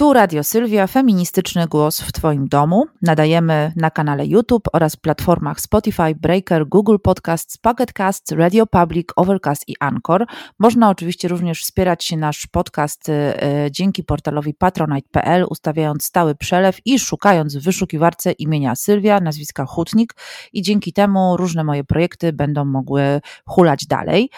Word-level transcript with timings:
Tu 0.00 0.12
Radio 0.12 0.44
Sylwia, 0.44 0.86
feministyczny 0.86 1.66
głos 1.66 2.00
w 2.00 2.12
Twoim 2.12 2.48
domu. 2.48 2.84
Nadajemy 3.02 3.72
na 3.76 3.90
kanale 3.90 4.26
YouTube 4.26 4.68
oraz 4.72 4.96
platformach 4.96 5.60
Spotify, 5.60 6.14
Breaker, 6.14 6.68
Google 6.68 6.96
Podcasts, 7.02 7.58
Pocket 7.58 7.92
Casts, 7.92 8.32
Radio 8.32 8.66
Public, 8.66 9.08
Overcast 9.16 9.68
i 9.68 9.74
Anchor. 9.80 10.26
Można 10.58 10.90
oczywiście 10.90 11.28
również 11.28 11.62
wspierać 11.62 12.04
się 12.04 12.16
nasz 12.16 12.46
podcast 12.46 13.08
y, 13.08 13.12
y, 13.12 13.70
dzięki 13.70 14.04
portalowi 14.04 14.54
patronite.pl, 14.54 15.46
ustawiając 15.50 16.04
stały 16.04 16.34
przelew 16.34 16.78
i 16.84 16.98
szukając 16.98 17.56
w 17.56 17.64
wyszukiwarce 17.64 18.32
imienia 18.32 18.74
Sylwia, 18.74 19.20
nazwiska 19.20 19.64
Hutnik 19.66 20.14
i 20.52 20.62
dzięki 20.62 20.92
temu 20.92 21.36
różne 21.36 21.64
moje 21.64 21.84
projekty 21.84 22.32
będą 22.32 22.64
mogły 22.64 23.20
hulać 23.46 23.86
dalej. 23.86 24.30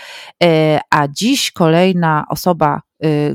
Y, 0.44 0.46
a 0.90 1.08
dziś 1.08 1.52
kolejna 1.52 2.24
osoba 2.28 2.80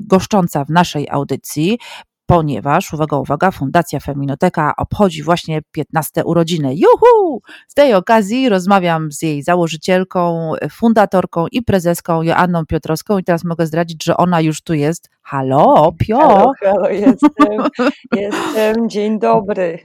goszcząca 0.01 0.65
w 0.65 0.69
naszej 0.69 1.07
audycji 1.09 1.77
ponieważ, 2.27 2.93
uwaga, 2.93 3.17
uwaga, 3.17 3.51
Fundacja 3.51 3.99
Feminoteka 3.99 4.73
obchodzi 4.77 5.23
właśnie 5.23 5.61
15 5.71 6.25
urodziny. 6.25 6.75
Juhu! 6.75 7.41
Z 7.67 7.73
tej 7.73 7.93
okazji 7.93 8.49
rozmawiam 8.49 9.11
z 9.11 9.21
jej 9.21 9.43
założycielką, 9.43 10.51
fundatorką 10.71 11.45
i 11.51 11.61
prezeską 11.61 12.21
Joanną 12.21 12.65
Piotrowską 12.65 13.17
i 13.17 13.23
teraz 13.23 13.43
mogę 13.43 13.65
zdradzić, 13.65 14.03
że 14.03 14.17
ona 14.17 14.41
już 14.41 14.61
tu 14.61 14.73
jest. 14.73 15.09
Halo, 15.21 15.93
Pio! 15.99 16.17
Halo, 16.17 16.51
halo 16.59 16.89
jestem, 16.89 17.63
jestem, 18.21 18.89
dzień 18.89 19.19
dobry. 19.19 19.79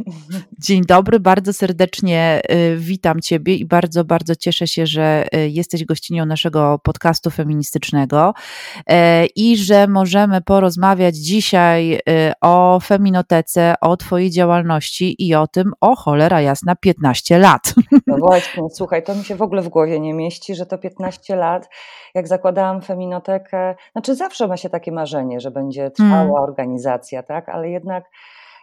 Dzień 0.59 0.85
dobry, 0.85 1.21
bardzo 1.21 1.53
serdecznie 1.53 2.41
y, 2.53 2.77
witam 2.77 3.21
Ciebie 3.21 3.55
i 3.55 3.65
bardzo, 3.65 4.05
bardzo 4.05 4.37
cieszę 4.37 4.67
się, 4.67 4.87
że 4.87 5.25
y, 5.35 5.49
jesteś 5.49 5.85
gościnią 5.85 6.27
naszego 6.27 6.79
podcastu 6.79 7.31
feministycznego 7.31 8.35
y, 8.79 8.95
i 9.37 9.57
że 9.57 9.87
możemy 9.87 10.41
porozmawiać 10.41 11.17
dzisiaj 11.17 12.01
o 12.41 12.81
feminotece, 12.81 13.75
o 13.81 13.97
Twojej 13.97 14.31
działalności 14.31 15.27
i 15.29 15.35
o 15.35 15.47
tym, 15.47 15.73
o 15.81 15.97
cholera 15.97 16.41
jasna, 16.41 16.77
15 16.77 17.39
lat. 17.39 17.75
No 18.07 18.17
właśnie, 18.19 18.63
słuchaj, 18.71 19.03
to 19.03 19.15
mi 19.15 19.25
się 19.25 19.37
w 19.37 19.43
ogóle 19.43 19.63
w 19.63 19.69
głowie 19.69 20.01
nie 20.01 20.15
mieści, 20.15 20.55
że 20.55 20.67
to 20.67 20.79
15 20.79 21.37
lat, 21.37 21.69
jak 22.15 22.29
zakładałam 22.29 22.83
feminotekę, 22.83 23.75
znaczy 23.93 24.15
zawsze 24.15 24.49
ma 24.49 24.57
się 24.57 24.71
takie 24.71 24.93
marzenie, 24.93 25.41
że 25.41 25.51
będzie 25.51 25.91
trwała 25.91 26.17
hmm. 26.17 26.35
organizacja, 26.35 27.23
tak, 27.23 27.49
ale 27.49 27.71
jednak 27.71 28.05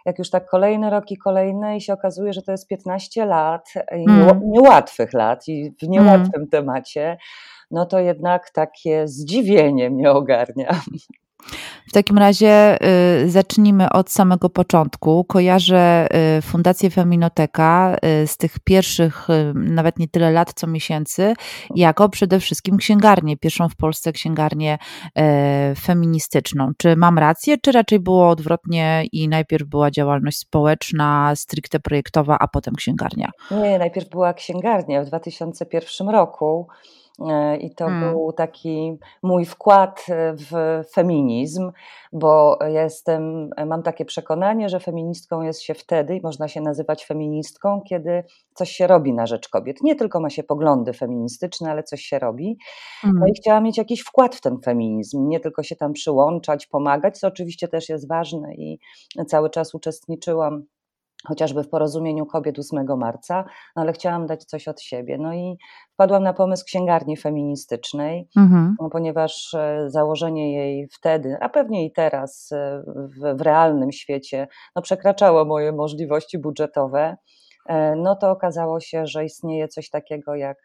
jak 0.06 0.18
już 0.18 0.30
tak 0.30 0.46
kolejne 0.46 0.90
roki, 0.90 1.16
kolejne 1.16 1.76
i 1.76 1.80
się 1.80 1.92
okazuje, 1.92 2.32
że 2.32 2.42
to 2.42 2.52
jest 2.52 2.68
15 2.68 3.24
lat, 3.26 3.72
mm. 3.86 4.40
niełatwych 4.44 5.12
lat 5.12 5.48
i 5.48 5.74
w 5.82 5.88
niełatwym 5.88 6.30
mm. 6.34 6.48
temacie, 6.48 7.18
no 7.70 7.86
to 7.86 7.98
jednak 7.98 8.50
takie 8.50 9.08
zdziwienie 9.08 9.90
mnie 9.90 10.10
ogarnia. 10.10 10.80
W 11.90 11.92
takim 11.92 12.18
razie 12.18 12.78
y, 13.24 13.30
zacznijmy 13.30 13.90
od 13.90 14.10
samego 14.10 14.50
początku. 14.50 15.24
Kojarzę 15.24 16.08
y, 16.38 16.42
Fundację 16.42 16.90
Feminoteka 16.90 17.96
y, 18.22 18.26
z 18.26 18.36
tych 18.36 18.58
pierwszych, 18.64 19.28
nawet 19.54 19.98
nie 19.98 20.08
tyle 20.08 20.30
lat, 20.30 20.52
co 20.54 20.66
miesięcy, 20.66 21.34
jako 21.74 22.08
przede 22.08 22.40
wszystkim 22.40 22.76
księgarnię, 22.76 23.36
pierwszą 23.36 23.68
w 23.68 23.76
Polsce 23.76 24.12
księgarnię 24.12 24.78
feministyczną. 25.78 26.70
Czy 26.78 26.96
mam 26.96 27.18
rację, 27.18 27.56
czy 27.58 27.72
raczej 27.72 28.00
było 28.00 28.28
odwrotnie 28.28 29.04
i 29.12 29.28
najpierw 29.28 29.66
była 29.66 29.90
działalność 29.90 30.38
społeczna, 30.38 31.32
stricte 31.36 31.80
projektowa, 31.80 32.36
a 32.40 32.48
potem 32.48 32.74
księgarnia? 32.74 33.30
Nie, 33.50 33.78
najpierw 33.78 34.08
była 34.08 34.34
księgarnia 34.34 35.02
w 35.02 35.06
2001 35.06 36.08
roku. 36.08 36.68
E, 37.28 37.56
I 37.56 37.74
to 37.74 37.84
hmm. 37.84 38.12
był 38.12 38.32
taki 38.32 38.98
mój 39.22 39.44
wkład 39.44 40.06
e, 40.08 40.34
w 40.36 40.82
feminizm, 40.94 41.72
bo 42.12 42.58
ja 42.60 42.82
jestem, 42.82 43.50
mam 43.66 43.82
takie 43.82 44.04
przekonanie, 44.04 44.68
że 44.68 44.80
feministką 44.80 45.42
jest 45.42 45.62
się 45.62 45.74
wtedy 45.74 46.16
i 46.16 46.22
można 46.22 46.48
się 46.48 46.60
nazywać 46.60 47.06
feministką, 47.06 47.82
kiedy 47.88 48.24
coś 48.54 48.70
się 48.70 48.86
robi 48.86 49.14
na 49.14 49.26
rzecz 49.26 49.48
kobiet. 49.48 49.82
Nie 49.82 49.96
tylko 49.96 50.20
ma 50.20 50.30
się 50.30 50.42
poglądy 50.42 50.92
feministyczne, 50.92 51.70
ale 51.70 51.82
coś 51.82 52.02
się 52.02 52.18
robi. 52.18 52.58
Hmm. 53.00 53.20
No 53.20 53.26
i 53.26 53.32
chciałam 53.32 53.64
mieć 53.64 53.78
jakiś 53.78 54.00
wkład 54.00 54.34
w 54.34 54.40
ten 54.40 54.58
feminizm, 54.64 55.28
nie 55.28 55.40
tylko 55.40 55.62
się 55.62 55.76
tam 55.76 55.92
przyłączać, 55.92 56.66
pomagać, 56.66 57.18
co 57.18 57.26
oczywiście 57.26 57.68
też 57.68 57.88
jest 57.88 58.08
ważne 58.08 58.54
i 58.54 58.78
cały 59.26 59.50
czas 59.50 59.74
uczestniczyłam 59.74 60.64
chociażby 61.28 61.62
w 61.62 61.68
porozumieniu 61.68 62.26
kobiet 62.26 62.58
8 62.58 62.98
marca, 62.98 63.44
no 63.76 63.82
ale 63.82 63.92
chciałam 63.92 64.26
dać 64.26 64.44
coś 64.44 64.68
od 64.68 64.80
siebie. 64.80 65.18
No 65.18 65.34
i 65.34 65.56
wpadłam 65.92 66.22
na 66.22 66.32
pomysł 66.32 66.64
księgarni 66.64 67.16
feministycznej, 67.16 68.28
mhm. 68.36 68.76
no, 68.80 68.90
ponieważ 68.90 69.54
e, 69.54 69.84
założenie 69.86 70.52
jej 70.52 70.88
wtedy, 70.88 71.36
a 71.40 71.48
pewnie 71.48 71.84
i 71.84 71.92
teraz 71.92 72.52
e, 72.52 72.82
w, 72.86 73.36
w 73.36 73.40
realnym 73.40 73.92
świecie, 73.92 74.48
no, 74.76 74.82
przekraczało 74.82 75.44
moje 75.44 75.72
możliwości 75.72 76.38
budżetowe 76.38 77.16
e, 77.68 77.96
no 77.96 78.16
to 78.16 78.30
okazało 78.30 78.80
się, 78.80 79.06
że 79.06 79.24
istnieje 79.24 79.68
coś 79.68 79.90
takiego 79.90 80.34
jak 80.34 80.58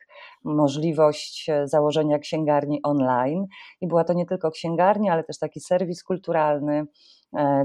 możliwość 0.44 1.48
założenia 1.64 2.20
księgarni 2.20 2.80
online. 2.84 3.46
I 3.82 3.88
była 3.88 4.04
to 4.04 4.14
nie 4.14 4.26
tylko 4.26 4.52
księgarnia, 4.52 5.14
ale 5.14 5.24
też 5.24 5.38
taki 5.38 5.60
serwis 5.60 6.04
kulturalny, 6.04 6.86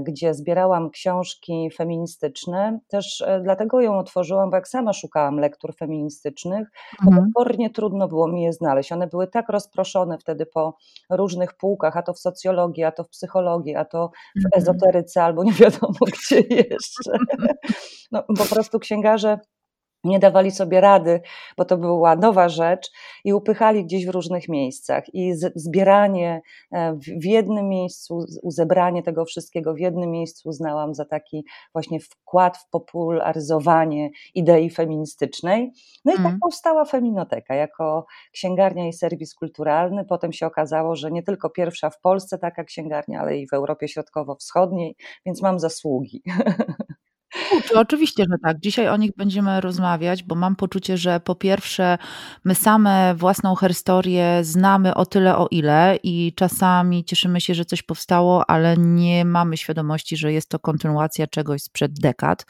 gdzie 0.01 0.33
zbierałam 0.33 0.89
książki 0.89 1.69
feministyczne. 1.75 2.79
Też 2.87 3.21
e, 3.21 3.41
dlatego 3.43 3.81
ją 3.81 3.99
otworzyłam, 3.99 4.49
bo 4.49 4.55
jak 4.55 4.67
sama 4.67 4.93
szukałam 4.93 5.39
lektur 5.39 5.75
feministycznych, 5.75 6.67
mhm. 7.05 7.25
potwornie 7.25 7.69
trudno 7.69 8.07
było 8.07 8.27
mi 8.27 8.43
je 8.43 8.53
znaleźć. 8.53 8.91
One 8.91 9.07
były 9.07 9.27
tak 9.27 9.49
rozproszone 9.49 10.17
wtedy 10.17 10.45
po 10.45 10.77
różnych 11.09 11.53
półkach, 11.53 11.97
a 11.97 12.01
to 12.01 12.13
w 12.13 12.19
socjologii, 12.19 12.83
a 12.83 12.91
to 12.91 13.03
w 13.03 13.09
psychologii, 13.09 13.75
a 13.75 13.85
to 13.85 14.11
w 14.35 14.45
mhm. 14.45 14.61
ezoteryce, 14.61 15.23
albo 15.23 15.43
nie 15.43 15.53
wiadomo 15.53 15.99
gdzie 16.13 16.39
jeszcze. 16.39 17.11
No, 18.11 18.23
po 18.23 18.45
prostu 18.45 18.79
księgarze 18.79 19.39
nie 20.03 20.19
dawali 20.19 20.51
sobie 20.51 20.81
rady, 20.81 21.21
bo 21.57 21.65
to 21.65 21.77
była 21.77 22.15
nowa 22.15 22.49
rzecz 22.49 22.91
i 23.23 23.33
upychali 23.33 23.85
gdzieś 23.85 24.05
w 24.05 24.09
różnych 24.09 24.49
miejscach. 24.49 25.03
I 25.13 25.33
zbieranie 25.55 26.41
e, 26.71 26.93
w 27.19 27.25
jednym 27.25 27.69
miejscu, 27.69 28.25
uzebranie 28.43 29.03
tego 29.03 29.25
wszystkiego 29.25 29.73
w 29.73 29.79
jednym 29.79 30.11
miejscu 30.11 30.49
uznałam 30.49 30.93
za 30.93 31.05
taki 31.05 31.45
właśnie 31.73 31.99
wkład 31.99 32.57
w 32.57 32.69
popularyzowanie 32.69 34.09
idei 34.35 34.69
feministycznej. 34.69 35.71
No 36.05 36.11
i 36.11 36.15
mm. 36.15 36.23
tak 36.23 36.33
mhm. 36.33 36.39
powstała 36.39 36.85
Feminoteka 36.85 37.55
jako 37.55 38.05
księgarnia 38.33 38.87
i 38.87 38.93
serwis 38.93 39.35
kulturalny. 39.35 40.05
Potem 40.05 40.33
się 40.33 40.45
okazało, 40.45 40.95
że 40.95 41.11
nie 41.11 41.23
tylko 41.23 41.49
pierwsza 41.49 41.89
w 41.89 42.01
Polsce 42.01 42.37
taka 42.37 42.63
księgarnia, 42.63 43.21
ale 43.21 43.37
i 43.37 43.47
w 43.47 43.53
Europie 43.53 43.87
Środkowo-Wschodniej, 43.87 44.95
więc 45.25 45.41
mam 45.41 45.59
zasługi. 45.59 46.23
Kurczę, 47.71 47.81
oczywiście, 47.81 48.23
że 48.31 48.37
tak. 48.43 48.59
Dzisiaj 48.59 48.87
o 48.87 48.97
nich 48.97 49.11
będziemy 49.17 49.61
rozmawiać, 49.61 50.23
bo 50.23 50.35
mam 50.35 50.55
poczucie, 50.55 50.97
że 50.97 51.19
po 51.19 51.35
pierwsze 51.35 51.97
my 52.43 52.55
same 52.55 53.15
własną 53.15 53.55
historię 53.55 54.39
znamy 54.41 54.95
o 54.95 55.05
tyle 55.05 55.37
o 55.37 55.47
ile 55.51 55.97
i 56.03 56.33
czasami 56.35 57.05
cieszymy 57.05 57.41
się, 57.41 57.55
że 57.55 57.65
coś 57.65 57.81
powstało, 57.83 58.49
ale 58.49 58.77
nie 58.77 59.25
mamy 59.25 59.57
świadomości, 59.57 60.17
że 60.17 60.33
jest 60.33 60.49
to 60.49 60.59
kontynuacja 60.59 61.27
czegoś 61.27 61.63
sprzed 61.63 61.99
dekad. 61.99 62.45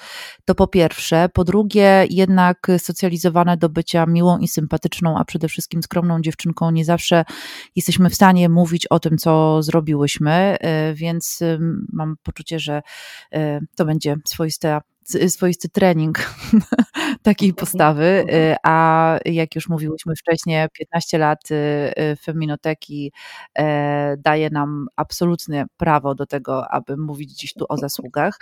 To 0.46 0.56
po 0.56 0.68
pierwsze. 0.68 1.30
Po 1.34 1.44
drugie, 1.44 2.06
jednak 2.10 2.68
socjalizowane 2.78 3.58
do 3.58 3.70
bycia 3.70 4.06
miłą 4.06 4.38
i 4.38 4.48
sympatyczną, 4.48 5.18
a 5.18 5.26
przede 5.26 5.48
wszystkim 5.48 5.84
skromną 5.84 6.22
dziewczynką 6.22 6.72
nie 6.72 6.86
zawsze 6.86 7.26
jesteśmy 7.76 8.10
w 8.10 8.16
stanie 8.16 8.50
mówić 8.50 8.88
o 8.88 9.00
tym, 9.00 9.18
co 9.18 9.64
zrobiłyśmy, 9.64 10.58
y, 10.92 10.94
więc 10.94 11.40
mam 11.94 12.16
poczucie, 12.24 12.60
że 12.60 12.82
y, 13.36 13.38
to 13.76 13.86
będzie 13.86 14.16
swoiste 14.26 14.82
swoisty 15.30 15.70
trening 15.70 16.18
takiej 17.24 17.54
postawy, 17.54 18.04
y, 18.04 18.56
a 18.64 19.18
jak 19.26 19.56
już 19.56 19.70
mówiłyśmy 19.70 20.16
wcześniej, 20.16 20.68
15 20.74 21.18
lat 21.18 21.52
y, 21.52 21.56
y, 21.56 22.16
feminoteki 22.16 23.12
e, 23.58 24.18
daje 24.18 24.50
nam 24.50 24.88
absolutne 24.96 25.66
prawo 25.78 26.16
do 26.16 26.26
tego, 26.26 26.72
aby 26.72 26.98
mówić 26.98 27.32
dziś 27.40 27.54
tu 27.54 27.66
o 27.70 27.78
zasługach. 27.78 28.40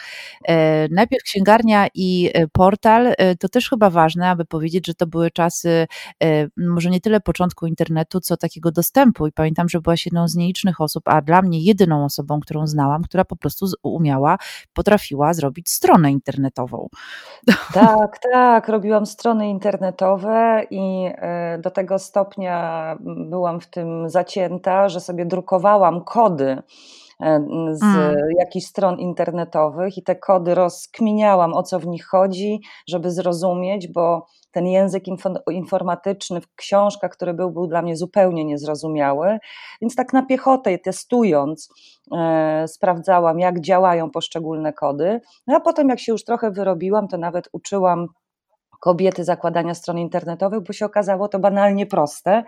E, 0.47 0.87
najpierw 0.87 1.23
księgarnia 1.23 1.87
i 1.93 2.29
portal, 2.51 3.13
to 3.39 3.49
też 3.49 3.69
chyba 3.69 3.89
ważne, 3.89 4.29
aby 4.29 4.45
powiedzieć, 4.45 4.87
że 4.87 4.93
to 4.93 5.07
były 5.07 5.31
czasy 5.31 5.87
e, 6.23 6.47
może 6.57 6.89
nie 6.89 7.01
tyle 7.01 7.19
początku 7.19 7.67
internetu, 7.67 8.19
co 8.19 8.37
takiego 8.37 8.71
dostępu 8.71 9.27
i 9.27 9.31
pamiętam, 9.31 9.69
że 9.69 9.81
byłaś 9.81 10.05
jedną 10.05 10.27
z 10.27 10.35
nielicznych 10.35 10.81
osób, 10.81 11.03
a 11.05 11.21
dla 11.21 11.41
mnie 11.41 11.59
jedyną 11.61 12.05
osobą, 12.05 12.39
którą 12.39 12.67
znałam, 12.67 13.03
która 13.03 13.25
po 13.25 13.35
prostu 13.35 13.65
umiała, 13.83 14.37
potrafiła 14.73 15.33
zrobić 15.33 15.69
stronę 15.69 16.11
internetową. 16.11 16.48
Tak, 17.73 18.19
tak, 18.33 18.67
robiłam 18.67 19.05
strony 19.05 19.49
internetowe 19.49 20.63
i 20.69 21.09
e, 21.15 21.59
do 21.59 21.71
tego 21.71 21.99
stopnia 21.99 22.97
byłam 23.29 23.61
w 23.61 23.67
tym 23.67 24.09
zacięta, 24.09 24.89
że 24.89 24.99
sobie 24.99 25.25
drukowałam 25.25 26.03
kody 26.03 26.57
e, 27.19 27.45
z 27.71 27.83
mm. 27.83 28.15
jakichś 28.39 28.65
stron 28.65 28.99
internetowych 28.99 29.97
i 29.97 30.03
te 30.03 30.15
kody 30.15 30.55
rozkminiałam, 30.55 31.53
o 31.53 31.63
co 31.63 31.79
w 31.79 31.87
nich 31.87 32.05
chodzi, 32.05 32.61
żeby 32.87 33.11
zrozumieć, 33.11 33.87
bo 33.87 34.25
ten 34.51 34.67
język 34.67 35.03
informatyczny 35.51 36.41
w 36.41 36.55
książkach, 36.55 37.11
który 37.11 37.33
był, 37.33 37.51
był 37.51 37.67
dla 37.67 37.81
mnie 37.81 37.95
zupełnie 37.95 38.45
niezrozumiały, 38.45 39.37
więc 39.81 39.95
tak 39.95 40.13
na 40.13 40.25
piechotę 40.25 40.77
testując, 40.77 41.69
e, 42.17 42.67
sprawdzałam, 42.67 43.39
jak 43.39 43.61
działają 43.61 44.11
poszczególne 44.11 44.73
kody, 44.73 45.21
no 45.47 45.55
a 45.55 45.59
potem 45.59 45.89
jak 45.89 45.99
się 45.99 46.11
już 46.11 46.23
trochę 46.23 46.51
wyrobiłam, 46.51 47.07
to 47.07 47.17
nawet 47.17 47.49
uczyłam 47.51 48.07
kobiety 48.79 49.23
zakładania 49.23 49.73
stron 49.73 49.97
internetowych, 49.97 50.63
bo 50.63 50.73
się 50.73 50.85
okazało 50.85 51.27
to 51.27 51.39
banalnie 51.39 51.85
proste 51.85 52.43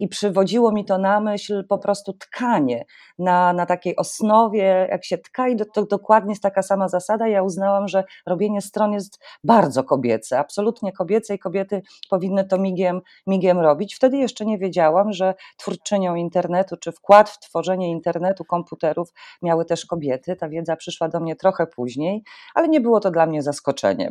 i 0.00 0.08
przywodziło 0.08 0.72
mi 0.72 0.84
to 0.84 0.98
na 0.98 1.20
myśl 1.20 1.64
po 1.68 1.78
prostu 1.78 2.12
tkanie 2.12 2.84
na, 3.18 3.52
na 3.52 3.66
takiej 3.66 3.96
osnowie, 3.96 4.88
jak 4.90 5.04
się 5.04 5.18
tka 5.18 5.48
i 5.48 5.56
do, 5.56 5.64
to 5.64 5.86
dokładnie 5.86 6.32
jest 6.32 6.42
taka 6.42 6.62
sama 6.62 6.88
zasada. 6.88 7.28
Ja 7.28 7.42
uznałam, 7.42 7.88
że 7.88 8.04
robienie 8.26 8.60
stron 8.60 8.92
jest 8.92 9.18
bardzo 9.44 9.84
kobiece, 9.84 10.38
absolutnie 10.38 10.92
kobiece 10.92 11.34
i 11.34 11.38
kobiety 11.38 11.82
powinny 12.10 12.44
to 12.44 12.58
migiem, 12.58 13.00
migiem 13.26 13.58
robić. 13.58 13.94
Wtedy 13.94 14.16
jeszcze 14.16 14.46
nie 14.46 14.58
wiedziałam, 14.58 15.12
że 15.12 15.34
twórczynią 15.56 16.14
internetu, 16.14 16.76
czy 16.76 16.92
wkład 16.92 17.30
w 17.30 17.38
tworzenie 17.38 17.90
internetu, 17.90 18.44
komputerów 18.44 19.12
miały 19.42 19.64
też 19.64 19.86
kobiety. 19.86 20.36
Ta 20.36 20.48
wiedza 20.48 20.76
przyszła 20.76 21.08
do 21.08 21.20
mnie 21.20 21.36
trochę 21.36 21.66
później, 21.66 22.22
ale 22.54 22.68
nie 22.68 22.80
było 22.80 23.00
to 23.00 23.10
dla 23.10 23.26
mnie 23.26 23.42
zaskoczeniem. 23.42 24.08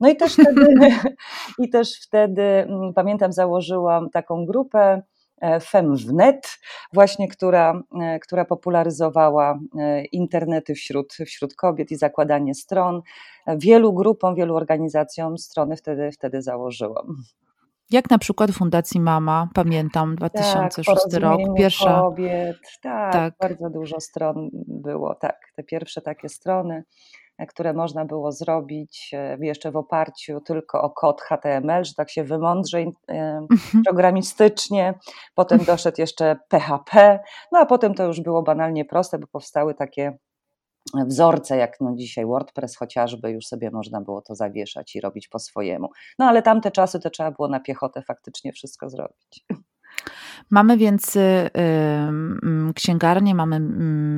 No 0.00 0.08
i 0.08 0.16
też 0.16 0.32
wtedy 0.32 0.74
I 1.62 1.68
też 1.68 2.00
wtedy, 2.00 2.42
mm, 2.42 2.94
pamiętam, 2.94 3.32
założyłam 3.32 4.10
taką 4.10 4.46
grupę 4.46 5.02
e, 5.40 5.60
FemWnet, 5.60 6.58
właśnie 6.92 7.28
która, 7.28 7.82
e, 8.00 8.18
która 8.18 8.44
popularyzowała 8.44 9.58
e, 9.78 10.04
internety 10.04 10.74
wśród, 10.74 11.12
wśród 11.12 11.54
kobiet 11.54 11.90
i 11.90 11.96
zakładanie 11.96 12.54
stron. 12.54 13.02
Wielu 13.46 13.92
grupom, 13.92 14.34
wielu 14.34 14.56
organizacjom 14.56 15.38
strony 15.38 15.76
wtedy, 15.76 16.12
wtedy 16.12 16.42
założyłam. 16.42 17.16
Jak 17.90 18.10
na 18.10 18.18
przykład 18.18 18.50
Fundacji 18.50 19.00
Mama, 19.00 19.48
pamiętam, 19.54 20.16
2006 20.16 21.02
tak, 21.10 21.22
rok, 21.22 21.40
pierwsza. 21.56 22.00
kobiet, 22.00 22.56
tak, 22.82 23.12
tak, 23.12 23.34
bardzo 23.40 23.70
dużo 23.70 24.00
stron 24.00 24.50
było, 24.68 25.14
tak, 25.14 25.38
te 25.56 25.62
pierwsze 25.62 26.00
takie 26.00 26.28
strony 26.28 26.84
które 27.48 27.72
można 27.72 28.04
było 28.04 28.32
zrobić 28.32 29.10
e, 29.12 29.38
jeszcze 29.40 29.70
w 29.70 29.76
oparciu 29.76 30.40
tylko 30.40 30.82
o 30.82 30.90
kod 30.90 31.22
HTML, 31.22 31.84
że 31.84 31.94
tak 31.94 32.10
się 32.10 32.24
wymądrze 32.24 32.78
e, 32.78 32.84
mhm. 33.08 33.84
programistycznie. 33.84 34.94
Potem 35.34 35.58
doszedł 35.58 36.00
jeszcze 36.00 36.36
PHP, 36.48 37.18
no 37.52 37.58
a 37.58 37.66
potem 37.66 37.94
to 37.94 38.04
już 38.04 38.20
było 38.20 38.42
banalnie 38.42 38.84
proste, 38.84 39.18
bo 39.18 39.26
powstały 39.26 39.74
takie 39.74 40.18
wzorce, 41.06 41.56
jak 41.56 41.80
no 41.80 41.94
dzisiaj 41.96 42.26
WordPress 42.26 42.76
chociażby, 42.76 43.30
już 43.30 43.46
sobie 43.46 43.70
można 43.70 44.00
było 44.00 44.22
to 44.22 44.34
zawieszać 44.34 44.96
i 44.96 45.00
robić 45.00 45.28
po 45.28 45.38
swojemu. 45.38 45.88
No 46.18 46.24
ale 46.24 46.42
tamte 46.42 46.70
czasy 46.70 47.00
to 47.00 47.10
trzeba 47.10 47.30
było 47.30 47.48
na 47.48 47.60
piechotę 47.60 48.02
faktycznie 48.02 48.52
wszystko 48.52 48.90
zrobić. 48.90 49.44
Mamy 50.50 50.76
więc 50.76 51.16
y, 51.16 51.50
księgarnię, 52.74 53.34
mamy 53.34 53.60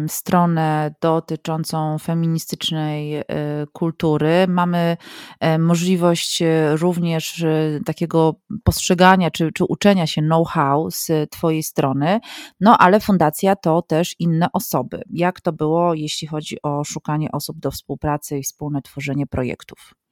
stronę 0.08 0.94
dotyczącą 1.00 1.98
feministycznej 1.98 3.18
y, 3.18 3.24
kultury, 3.72 4.46
mamy 4.48 4.96
e, 5.40 5.58
możliwość 5.58 6.42
y, 6.42 6.76
również 6.76 7.44
takiego 7.86 8.34
postrzegania 8.64 9.30
czy, 9.30 9.52
czy 9.52 9.64
uczenia 9.64 10.06
się 10.06 10.22
know-how 10.22 10.90
z 10.90 11.30
Twojej 11.30 11.62
strony, 11.62 12.20
no 12.60 12.78
ale 12.78 13.00
fundacja 13.00 13.56
to 13.56 13.82
też 13.82 14.14
inne 14.18 14.46
osoby. 14.52 15.02
Jak 15.10 15.40
to 15.40 15.52
było, 15.52 15.94
jeśli 15.94 16.28
chodzi 16.28 16.62
o 16.62 16.84
szukanie 16.84 17.32
osób 17.32 17.58
do 17.58 17.70
współpracy 17.70 18.38
i 18.38 18.42
wspólne 18.42 18.82
tworzenie 18.82 19.26
projektów? 19.26 20.05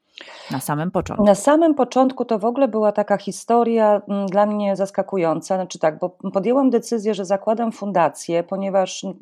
Na 0.51 0.61
samym 0.61 0.91
początku. 0.91 1.25
Na 1.25 1.35
samym 1.35 1.75
początku 1.75 2.25
to 2.25 2.39
w 2.39 2.45
ogóle 2.45 2.69
była 2.69 2.93
taka 2.93 3.17
historia 3.17 4.03
mm, 4.09 4.27
dla 4.27 4.47
mnie 4.47 4.77
zaskakująca. 4.77 5.57
Znaczy 5.57 5.79
tak, 5.79 5.99
bo 5.99 6.11
podjęłam 6.33 6.71
decyzję, 6.71 7.15
że 7.15 7.25
zakładam 7.25 7.73
fundację, 7.73 8.43
ponieważ 8.43 9.05
mm, 9.05 9.17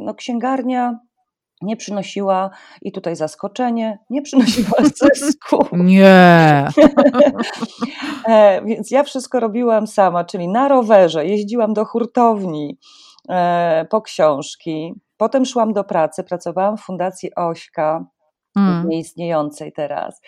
no, 0.00 0.14
księgarnia 0.14 0.98
nie 1.62 1.76
przynosiła, 1.76 2.50
i 2.82 2.92
tutaj 2.92 3.16
zaskoczenie, 3.16 3.98
nie 4.10 4.22
przynosiła 4.22 4.78
zysku. 5.02 5.66
Nie. 5.72 6.66
E, 8.28 8.64
więc 8.64 8.90
ja 8.90 9.02
wszystko 9.02 9.40
robiłam 9.40 9.86
sama, 9.86 10.24
czyli 10.24 10.48
na 10.48 10.68
rowerze, 10.68 11.26
jeździłam 11.26 11.74
do 11.74 11.84
hurtowni 11.84 12.78
e, 13.28 13.86
po 13.90 14.02
książki, 14.02 14.94
potem 15.16 15.44
szłam 15.44 15.72
do 15.72 15.84
pracy, 15.84 16.24
pracowałam 16.24 16.76
w 16.76 16.80
Fundacji 16.80 17.34
Ośka, 17.34 18.04
mm. 18.56 18.88
nieistniejącej 18.88 19.72
teraz. 19.72 20.20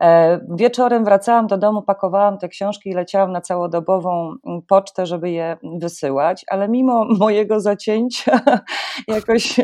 E, 0.00 0.40
wieczorem 0.56 1.04
wracałam 1.04 1.46
do 1.46 1.58
domu, 1.58 1.82
pakowałam 1.82 2.38
te 2.38 2.48
książki 2.48 2.90
i 2.90 2.94
leciałam 2.94 3.32
na 3.32 3.40
całodobową 3.40 4.34
mm, 4.46 4.62
pocztę, 4.62 5.06
żeby 5.06 5.30
je 5.30 5.56
wysyłać, 5.80 6.44
ale 6.48 6.68
mimo 6.68 7.04
mojego 7.18 7.60
zacięcia 7.60 8.40
jakoś 9.08 9.60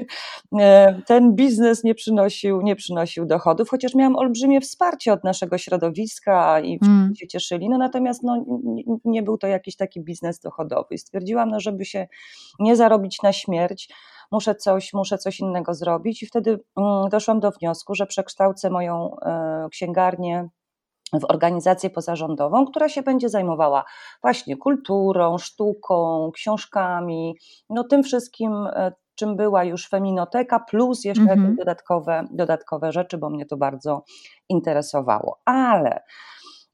e, 0.61 1.01
ten 1.07 1.35
biznes 1.35 1.85
nie 1.85 1.95
przynosił, 1.95 2.61
nie 2.63 2.77
przynosił 2.77 3.27
dochodów, 3.27 3.69
chociaż 3.71 3.95
miałam 3.95 4.17
olbrzymie 4.17 4.61
wsparcie 4.61 5.13
od 5.13 5.25
naszego 5.25 5.59
środowiska 5.59 6.61
i 6.61 6.79
wszyscy 6.79 6.97
mm. 6.97 7.15
się 7.15 7.27
cieszyli, 7.27 7.69
no 7.69 7.79
natomiast 7.79 8.23
no, 8.23 8.45
nie 9.05 9.23
był 9.23 9.39
to 9.39 9.47
jakiś 9.47 9.77
taki 9.77 10.01
biznes 10.01 10.41
dochodowy. 10.41 10.95
I 10.95 10.99
stwierdziłam, 10.99 11.51
no, 11.51 11.61
żeby 11.61 11.85
się 11.85 12.09
nie 12.59 12.77
zarobić 12.77 13.23
na 13.23 13.33
śmierć, 13.33 13.89
muszę 14.32 14.55
coś, 14.55 14.93
muszę 14.93 15.19
coś 15.19 15.40
innego 15.40 15.75
zrobić 15.75 16.23
i 16.23 16.26
wtedy 16.26 16.61
mm, 16.76 17.08
doszłam 17.08 17.40
do 17.40 17.50
wniosku, 17.50 17.94
że 17.94 18.06
przekształcę 18.06 18.70
moją 18.70 19.17
e, 19.20 19.69
księgarnię 19.70 20.49
w 21.20 21.25
organizację 21.25 21.90
pozarządową, 21.90 22.67
która 22.67 22.88
się 22.88 23.02
będzie 23.02 23.29
zajmowała 23.29 23.84
właśnie 24.23 24.56
kulturą, 24.56 25.38
sztuką, 25.38 26.31
książkami, 26.34 27.37
no 27.70 27.84
tym 27.84 28.02
wszystkim, 28.02 28.52
e, 28.67 28.93
czym 29.14 29.37
była 29.37 29.64
już 29.64 29.88
feminoteka, 29.88 30.61
plus 30.61 31.05
jeszcze 31.05 31.23
mm 31.23 31.52
-hmm. 31.52 31.56
dodatkowe, 31.58 32.25
dodatkowe 32.31 32.93
rzeczy, 32.93 33.19
bo 33.19 33.31
mnie 33.31 33.46
to 33.46 33.56
bardzo 33.56 34.05
interesowało. 34.49 35.40
Ale 35.44 36.02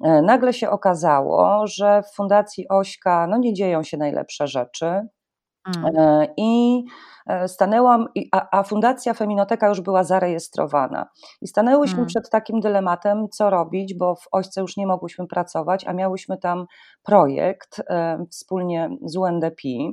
e, 0.05 0.23
nagle 0.23 0.53
się 0.53 0.71
okazało, 0.71 1.67
że 1.67 2.03
w 2.03 2.15
Fundacji 2.17 2.67
Ośka 2.69 3.27
no 3.27 3.39
nie 3.39 3.55
dzieją 3.55 3.83
się 3.83 3.97
najlepsze 3.97 4.47
rzeczy. 4.47 5.09
Mm. 5.77 6.27
I 6.37 6.85
E, 7.29 7.49
stanęłam, 7.49 8.07
a, 8.33 8.63
Fundacja 8.63 9.15
Feminoteka 9.15 9.69
już 9.69 9.81
była 9.81 10.05
zarejestrowana. 10.05 11.09
I 11.41 11.49
stanęłyśmy 11.49 11.97
hmm. 11.97 12.07
przed 12.07 12.31
takim 12.31 12.61
dylematem, 12.61 13.29
co 13.29 13.51
robić, 13.51 13.95
bo 13.95 14.15
w 14.15 14.29
Ośce 14.33 14.61
już 14.61 14.77
nie 14.77 14.87
mogłyśmy 14.87 15.27
pracować, 15.27 15.87
a 15.87 15.93
miałyśmy 15.93 16.39
tam 16.39 16.67
projekt 17.03 17.83
e, 17.91 18.25
wspólnie 18.31 18.91
z 19.05 19.17
UNDP, 19.17 19.63
e, 19.69 19.93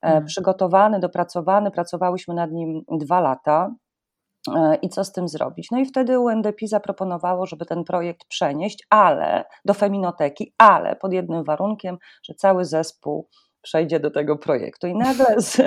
hmm. 0.00 0.24
przygotowany, 0.24 1.00
dopracowany, 1.00 1.70
pracowałyśmy 1.70 2.34
nad 2.34 2.52
nim 2.52 2.82
dwa 2.90 3.20
lata. 3.20 3.70
E, 4.56 4.74
I 4.74 4.88
co 4.88 5.04
z 5.04 5.12
tym 5.12 5.28
zrobić? 5.28 5.70
No 5.70 5.78
i 5.78 5.86
wtedy 5.86 6.18
UNDP 6.18 6.66
zaproponowało, 6.66 7.46
żeby 7.46 7.66
ten 7.66 7.84
projekt 7.84 8.24
przenieść, 8.28 8.86
ale 8.90 9.44
do 9.64 9.74
feminoteki, 9.74 10.54
ale 10.58 10.96
pod 10.96 11.12
jednym 11.12 11.44
warunkiem, 11.44 11.98
że 12.22 12.34
cały 12.34 12.64
zespół 12.64 13.28
przejdzie 13.62 14.00
do 14.00 14.10
tego 14.10 14.36
projektu. 14.36 14.86
I 14.86 14.94
nagle 14.94 15.40
z 15.40 15.60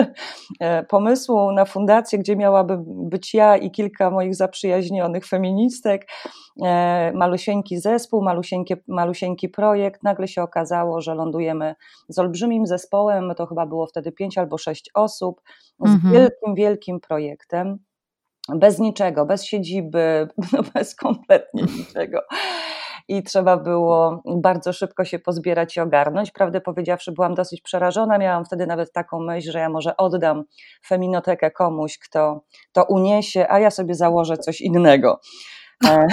e, 0.59 0.83
pomysłu 0.83 1.51
na 1.51 1.65
fundację, 1.65 2.19
gdzie 2.19 2.35
miałaby 2.35 2.77
być 2.85 3.33
ja 3.33 3.57
i 3.57 3.71
kilka 3.71 4.11
moich 4.11 4.35
zaprzyjaźnionych 4.35 5.27
feministek, 5.27 6.07
e, 6.63 7.11
malusieńki 7.15 7.79
zespół, 7.79 8.23
malusieńki, 8.23 8.73
malusieńki 8.87 9.49
projekt, 9.49 10.03
nagle 10.03 10.27
się 10.27 10.41
okazało, 10.43 11.01
że 11.01 11.15
lądujemy 11.15 11.75
z 12.09 12.19
olbrzymim 12.19 12.67
zespołem, 12.67 13.33
to 13.37 13.45
chyba 13.45 13.65
było 13.65 13.87
wtedy 13.87 14.11
pięć 14.11 14.37
albo 14.37 14.57
sześć 14.57 14.89
osób, 14.93 15.41
z 15.79 15.89
mhm. 15.89 16.13
wielkim, 16.13 16.55
wielkim 16.55 16.99
projektem 16.99 17.77
bez 18.55 18.79
niczego, 18.79 19.25
bez 19.25 19.45
siedziby, 19.45 20.27
no 20.53 20.63
bez 20.73 20.95
kompletnie 20.95 21.63
niczego 21.63 22.19
i 23.11 23.23
trzeba 23.23 23.57
było 23.57 24.23
bardzo 24.25 24.73
szybko 24.73 25.05
się 25.05 25.19
pozbierać 25.19 25.77
i 25.77 25.79
ogarnąć. 25.79 26.31
Prawdę 26.31 26.61
powiedziawszy, 26.61 27.11
byłam 27.11 27.35
dosyć 27.35 27.61
przerażona. 27.61 28.17
Miałam 28.17 28.45
wtedy 28.45 28.67
nawet 28.67 28.91
taką 28.91 29.19
myśl, 29.19 29.51
że 29.51 29.59
ja 29.59 29.69
może 29.69 29.97
oddam 29.97 30.43
feminotekę 30.85 31.51
komuś, 31.51 31.97
kto 31.97 32.43
to 32.71 32.83
uniesie, 32.83 33.45
a 33.49 33.59
ja 33.59 33.71
sobie 33.71 33.95
założę 33.95 34.37
coś 34.37 34.61
innego. 34.61 35.19
E, 35.87 36.07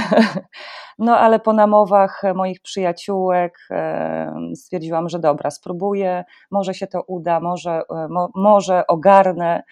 no, 0.99 1.19
ale 1.19 1.41
po 1.41 1.53
namowach 1.53 2.23
moich 2.35 2.61
przyjaciółek 2.63 3.59
e, 3.71 4.33
stwierdziłam, 4.55 5.09
że 5.09 5.19
dobra, 5.19 5.51
spróbuję, 5.51 6.25
może 6.51 6.75
się 6.75 6.87
to 6.87 7.03
uda, 7.03 7.41
może, 7.41 7.83
e, 7.91 8.09
mo, 8.09 8.31
może 8.35 8.87
ogarnę 8.87 9.63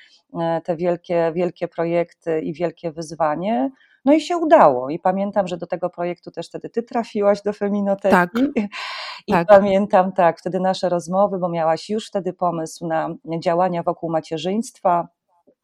te 0.65 0.77
wielkie, 0.77 1.33
wielkie 1.35 1.69
projekty 1.69 2.41
i 2.41 2.53
wielkie 2.53 2.93
wyzwanie. 2.93 3.71
No 4.07 4.13
i 4.13 4.21
się 4.21 4.37
udało. 4.37 4.91
I 4.91 4.99
pamiętam, 4.99 5.49
że 5.49 5.57
do 5.57 5.67
tego 5.67 5.91
projektu 5.91 6.31
też 6.31 6.49
wtedy 6.49 6.71
ty 6.71 6.83
trafiłaś 6.83 7.43
do 7.43 7.53
Feminoteki. 7.53 8.11
Tak. 8.11 8.31
I 9.27 9.33
tak. 9.33 9.49
pamiętam 9.49 10.13
tak, 10.13 10.39
wtedy 10.39 10.61
nasze 10.61 10.89
rozmowy, 10.89 11.39
bo 11.39 11.49
miałaś 11.49 11.91
już 11.91 12.09
wtedy 12.09 12.33
pomysł 12.33 12.87
na 12.87 13.15
działania 13.39 13.83
wokół 13.83 14.11
macierzyństwa. 14.11 15.09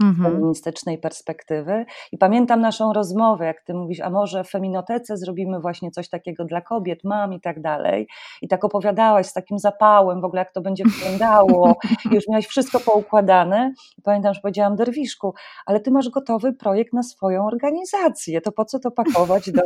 Mhm. 0.02 0.32
feministycznej 0.32 0.98
perspektywy. 0.98 1.84
I 2.12 2.18
pamiętam 2.18 2.60
naszą 2.60 2.92
rozmowę, 2.92 3.46
jak 3.46 3.60
ty 3.60 3.74
mówisz, 3.74 4.00
a 4.00 4.10
może 4.10 4.44
w 4.44 4.50
feminotece 4.50 5.16
zrobimy 5.16 5.60
właśnie 5.60 5.90
coś 5.90 6.08
takiego 6.08 6.44
dla 6.44 6.60
kobiet, 6.60 6.98
mam 7.04 7.32
i 7.32 7.40
tak 7.40 7.60
dalej. 7.60 8.08
I 8.42 8.48
tak 8.48 8.64
opowiadałaś 8.64 9.26
z 9.26 9.32
takim 9.32 9.58
zapałem 9.58 10.20
w 10.20 10.24
ogóle, 10.24 10.40
jak 10.40 10.52
to 10.52 10.60
będzie 10.60 10.84
wyglądało. 10.84 11.76
I 12.10 12.14
już 12.14 12.28
miałaś 12.28 12.46
wszystko 12.46 12.80
poukładane. 12.80 13.72
I 13.98 14.02
pamiętam, 14.02 14.34
że 14.34 14.40
powiedziałam 14.40 14.76
Derwiszku, 14.76 15.34
ale 15.66 15.80
ty 15.80 15.90
masz 15.90 16.08
gotowy 16.08 16.52
projekt 16.52 16.92
na 16.92 17.02
swoją 17.02 17.46
organizację, 17.46 18.40
to 18.40 18.52
po 18.52 18.64
co 18.64 18.78
to 18.78 18.90
pakować 18.90 19.50
do, 19.50 19.62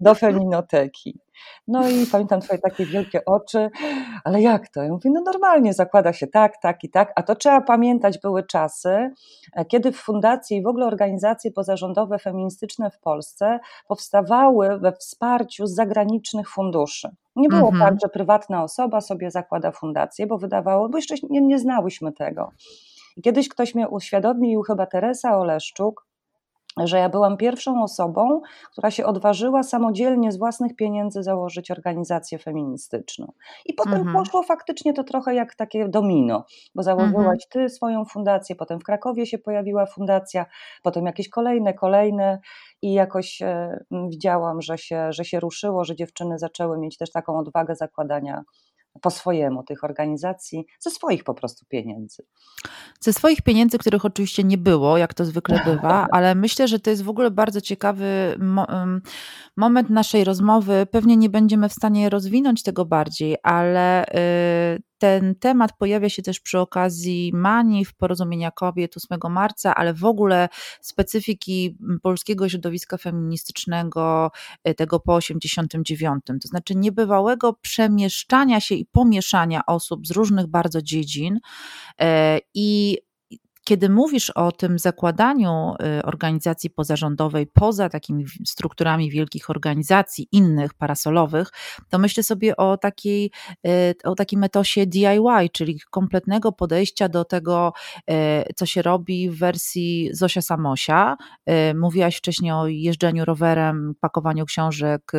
do 0.00 0.14
feminoteki? 0.14 1.20
No 1.68 1.88
i 1.88 2.06
pamiętam 2.06 2.40
twoje 2.40 2.58
takie 2.58 2.86
wielkie 2.86 3.24
oczy, 3.24 3.70
ale 4.24 4.40
jak 4.40 4.68
to? 4.68 4.82
Ja 4.82 4.92
mówię, 4.92 5.10
no 5.10 5.20
normalnie 5.20 5.72
zakłada 5.72 6.12
się 6.12 6.26
tak, 6.26 6.52
tak 6.62 6.84
i 6.84 6.90
tak, 6.90 7.12
a 7.16 7.22
to 7.22 7.34
trzeba 7.34 7.60
pamiętać, 7.60 8.18
były 8.18 8.42
czasy, 8.42 9.10
e, 9.56 9.64
kiedy 9.64 9.92
w 9.92 9.96
fundacji 9.96 10.56
i 10.56 10.62
w 10.62 10.66
ogóle 10.66 10.86
organizacje 10.86 11.50
pozarządowe 11.52 12.18
feministyczne 12.18 12.90
w 12.90 13.00
Polsce 13.00 13.60
powstawały 13.88 14.78
we 14.78 14.92
wsparciu 14.92 15.66
z 15.66 15.74
zagranicznych 15.74 16.50
funduszy. 16.50 17.08
Nie 17.36 17.48
było 17.48 17.68
mhm. 17.68 17.90
tak, 17.90 18.00
że 18.02 18.08
prywatna 18.08 18.62
osoba 18.62 19.00
sobie 19.00 19.30
zakłada 19.30 19.72
fundację, 19.72 20.26
bo 20.26 20.38
wydawało, 20.38 20.88
bo 20.88 20.98
jeszcze 20.98 21.14
nie, 21.30 21.40
nie 21.40 21.58
znałyśmy 21.58 22.12
tego. 22.12 22.50
Kiedyś 23.24 23.48
ktoś 23.48 23.74
mnie 23.74 23.88
uświadomił, 23.88 24.62
chyba 24.62 24.86
Teresa 24.86 25.38
Oleszczuk, 25.38 26.09
że 26.76 26.98
ja 26.98 27.08
byłam 27.08 27.36
pierwszą 27.36 27.82
osobą, 27.82 28.40
która 28.72 28.90
się 28.90 29.06
odważyła 29.06 29.62
samodzielnie 29.62 30.32
z 30.32 30.38
własnych 30.38 30.76
pieniędzy 30.76 31.22
założyć 31.22 31.70
organizację 31.70 32.38
feministyczną. 32.38 33.32
I 33.66 33.74
potem 33.74 33.94
mhm. 33.94 34.16
poszło 34.16 34.42
faktycznie 34.42 34.92
to 34.92 35.04
trochę 35.04 35.34
jak 35.34 35.54
takie 35.54 35.88
domino, 35.88 36.44
bo 36.74 36.82
założyłaś 36.82 37.18
mhm. 37.18 37.38
ty 37.50 37.68
swoją 37.68 38.04
fundację, 38.04 38.56
potem 38.56 38.80
w 38.80 38.84
Krakowie 38.84 39.26
się 39.26 39.38
pojawiła 39.38 39.86
fundacja, 39.86 40.46
potem 40.82 41.06
jakieś 41.06 41.28
kolejne, 41.28 41.74
kolejne 41.74 42.38
i 42.82 42.92
jakoś 42.92 43.42
e, 43.42 43.78
widziałam, 44.08 44.62
że 44.62 44.78
się, 44.78 45.12
że 45.12 45.24
się 45.24 45.40
ruszyło, 45.40 45.84
że 45.84 45.96
dziewczyny 45.96 46.38
zaczęły 46.38 46.78
mieć 46.78 46.98
też 46.98 47.12
taką 47.12 47.38
odwagę 47.38 47.76
zakładania 47.76 48.42
po 49.02 49.10
swojemu 49.10 49.62
tych 49.62 49.84
organizacji, 49.84 50.66
ze 50.80 50.90
swoich 50.90 51.24
po 51.24 51.34
prostu 51.34 51.66
pieniędzy. 51.68 52.22
Ze 53.00 53.12
swoich 53.12 53.42
pieniędzy, 53.42 53.78
których 53.78 54.04
oczywiście 54.04 54.44
nie 54.44 54.58
było, 54.58 54.98
jak 54.98 55.14
to 55.14 55.24
zwykle 55.24 55.60
bywa, 55.74 56.06
ale 56.12 56.34
myślę, 56.34 56.68
że 56.68 56.80
to 56.80 56.90
jest 56.90 57.02
w 57.02 57.08
ogóle 57.08 57.30
bardzo 57.30 57.60
ciekawy 57.60 58.38
moment 59.56 59.90
naszej 59.90 60.24
rozmowy. 60.24 60.86
Pewnie 60.90 61.16
nie 61.16 61.30
będziemy 61.30 61.68
w 61.68 61.72
stanie 61.72 62.10
rozwinąć 62.10 62.62
tego 62.62 62.84
bardziej, 62.84 63.36
ale 63.42 64.06
y, 64.76 64.82
ten 65.00 65.34
temat 65.34 65.72
pojawia 65.78 66.08
się 66.08 66.22
też 66.22 66.40
przy 66.40 66.58
okazji 66.58 67.32
MANIF, 67.34 67.94
porozumienia 67.94 68.50
kobiet 68.50 68.96
8 68.96 69.32
marca, 69.32 69.74
ale 69.74 69.94
w 69.94 70.04
ogóle 70.04 70.48
specyfiki 70.80 71.76
polskiego 72.02 72.48
środowiska 72.48 72.96
feministycznego 72.96 74.30
e, 74.64 74.74
tego 74.74 75.00
po 75.00 75.14
89. 75.14 76.24
To 76.26 76.48
znaczy 76.48 76.74
niebywałego 76.74 77.52
przemieszczania 77.52 78.60
się 78.60 78.74
i 78.74 78.86
pomieszania 78.86 79.66
osób 79.66 80.06
z 80.06 80.10
różnych 80.10 80.46
bardzo 80.46 80.82
dziedzin 80.82 81.40
e, 82.00 82.38
i 82.54 82.98
kiedy 83.64 83.88
mówisz 83.88 84.30
o 84.30 84.52
tym 84.52 84.78
zakładaniu 84.78 85.74
y, 85.98 86.02
organizacji 86.02 86.70
pozarządowej 86.70 87.46
poza 87.46 87.88
takimi 87.88 88.24
strukturami 88.46 89.10
wielkich 89.10 89.50
organizacji, 89.50 90.28
innych, 90.32 90.74
parasolowych, 90.74 91.48
to 91.88 91.98
myślę 91.98 92.22
sobie 92.22 92.56
o 92.56 92.76
takiej, 92.76 93.30
y, 93.66 93.94
o 94.04 94.14
takim 94.14 94.44
etosie 94.44 94.86
DIY, 94.86 95.48
czyli 95.52 95.80
kompletnego 95.90 96.52
podejścia 96.52 97.08
do 97.08 97.24
tego, 97.24 97.72
y, 98.10 98.14
co 98.56 98.66
się 98.66 98.82
robi 98.82 99.30
w 99.30 99.38
wersji 99.38 100.08
Zosia 100.12 100.42
Samosia. 100.42 101.16
Mówiłaś 101.74 102.16
wcześniej 102.16 102.52
o 102.52 102.66
jeżdżeniu 102.66 103.24
rowerem, 103.24 103.94
pakowaniu 104.00 104.46
książek, 104.46 105.12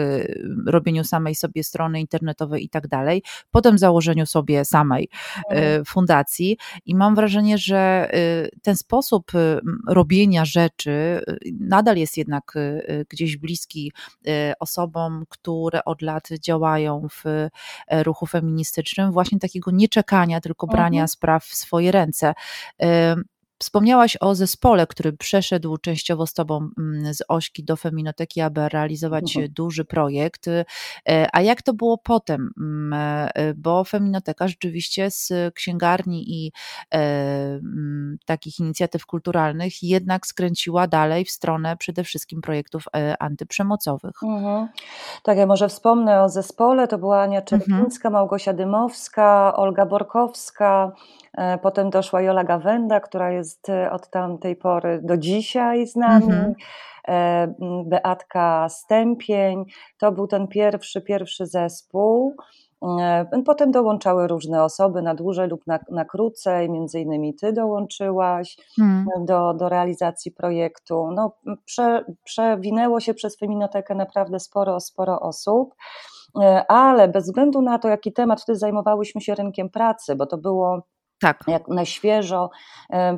robieniu 0.68 1.04
samej 1.04 1.36
sobie 1.36 1.64
strony 1.64 2.00
internetowej 2.00 2.64
i 2.64 2.70
tak 2.70 2.88
dalej, 2.88 3.24
potem 3.52 3.78
założeniu 3.78 4.26
sobie 4.26 4.66
samej 4.66 5.10
mhm. 5.50 5.86
fundacji 5.86 6.58
i 6.86 6.96
mam 6.96 7.16
wrażenie, 7.16 7.58
że 7.58 8.12
ten 8.62 8.76
sposób 8.76 9.36
y, 9.36 9.60
robienia 9.88 10.46
rzeczy 10.46 10.92
y, 10.92 11.40
nadal 11.60 11.98
jest 11.98 12.18
jednak 12.18 12.56
y, 12.56 13.06
gdzieś 13.10 13.38
bliski 13.38 13.92
osobom, 14.60 15.26
które 15.30 15.86
od 15.86 16.02
lat 16.02 16.30
działają 16.40 17.08
w 17.10 17.26
e, 17.26 18.04
ruchu 18.04 18.26
feministycznym, 18.26 19.12
właśnie 19.12 19.40
takiego 19.40 19.72
nieczekania, 19.72 20.42
tylko 20.42 20.68
brania 20.68 21.02
mhm. 21.02 21.08
spraw 21.08 21.46
w 21.46 21.56
swoje 21.56 21.92
ręce. 21.92 22.34
Wspomniałaś 23.62 24.18
o 24.20 24.36
zespole, 24.36 24.88
który 24.88 25.14
przeszedł 25.14 25.78
częściowo 25.78 26.28
z 26.28 26.34
Tobą 26.34 26.70
mm, 26.78 27.14
z 27.14 27.24
Ośki 27.28 27.64
do 27.64 27.76
Feminoteki, 27.76 28.42
aby 28.42 28.70
realizować 28.70 29.36
mhm. 29.36 29.54
duży 29.54 29.86
projekt. 29.86 30.48
E, 30.48 30.66
a 31.34 31.42
jak 31.42 31.62
to 31.62 31.74
było 31.74 31.98
potem? 31.98 32.52
Mm, 32.58 33.30
e, 33.36 33.54
bo 33.54 33.84
Feminoteka 33.84 34.48
rzeczywiście 34.48 35.12
z 35.12 35.54
księgarni 35.54 36.46
i 36.46 36.52
e, 36.92 36.98
mm, 36.98 38.18
takich 38.26 38.60
inicjatyw 38.60 39.06
kulturalnych 39.06 39.84
jednak 39.84 40.28
skręciła 40.28 40.88
dalej 40.88 41.26
w 41.26 41.32
stronę 41.32 41.78
przede 41.78 42.04
wszystkim 42.04 42.42
projektów 42.42 42.84
antyprzemocowych. 43.20 44.24
Mhm. 44.24 44.68
Tak, 45.24 45.38
ja 45.38 45.46
może 45.46 45.70
wspomnę 45.70 46.24
o 46.24 46.30
zespole. 46.30 46.88
To 46.88 46.98
była 46.98 47.22
Ania 47.22 47.40
mhm. 47.40 47.62
Czerwińska, 47.62 48.08
mhm. 48.08 48.14
Małgosia 48.14 48.54
Dymowska, 48.54 49.54
Olga 49.56 49.86
Borkowska, 49.86 50.92
E, 51.31 51.31
potem 51.62 51.90
doszła 51.90 52.22
Jola 52.22 52.44
Gawenda, 52.44 53.00
która 53.00 53.32
jest 53.32 53.70
e, 53.70 53.92
od 53.92 54.10
tamtej 54.10 54.56
pory 54.56 55.00
do 55.04 55.18
dzisiaj 55.18 55.88
z 55.88 55.96
nami. 55.96 56.24
Mhm. 56.24 56.54
E, 57.08 57.54
Beatka 57.86 58.70
Stępień. 58.70 59.66
To 59.98 60.12
był 60.12 60.28
ten 60.28 60.48
pierwszy, 60.48 61.02
pierwszy 61.02 61.46
zespół. 61.46 62.36
Potem 63.46 63.72
dołączały 63.72 64.28
różne 64.28 64.64
osoby 64.64 65.02
na 65.02 65.16
dłużej 65.16 65.50
lub 65.50 65.68
na, 65.68 65.80
na 65.92 66.06
krócej, 66.06 66.70
między 66.70 67.00
innymi 67.00 67.36
ty 67.36 67.54
dołączyłaś 67.54 68.58
hmm. 68.76 69.06
do, 69.26 69.54
do 69.54 69.70
realizacji 69.70 70.32
projektu. 70.32 71.12
No, 71.12 71.32
prze, 71.66 72.06
przewinęło 72.24 73.00
się 73.00 73.14
przez 73.14 73.38
Feminotekę 73.38 73.96
naprawdę 73.96 74.40
sporo, 74.40 74.80
sporo 74.80 75.20
osób, 75.20 75.76
ale 76.68 77.08
bez 77.08 77.26
względu 77.26 77.62
na 77.62 77.80
to, 77.80 77.88
jaki 77.88 78.14
temat 78.14 78.42
wtedy 78.42 78.60
zajmowałyśmy 78.60 79.22
się 79.22 79.36
rynkiem 79.36 79.70
pracy, 79.70 80.16
bo 80.16 80.26
to 80.26 80.38
było 80.38 80.82
tak. 81.22 81.44
Jak 81.48 81.68
na 81.68 81.86
świeżo 81.86 82.50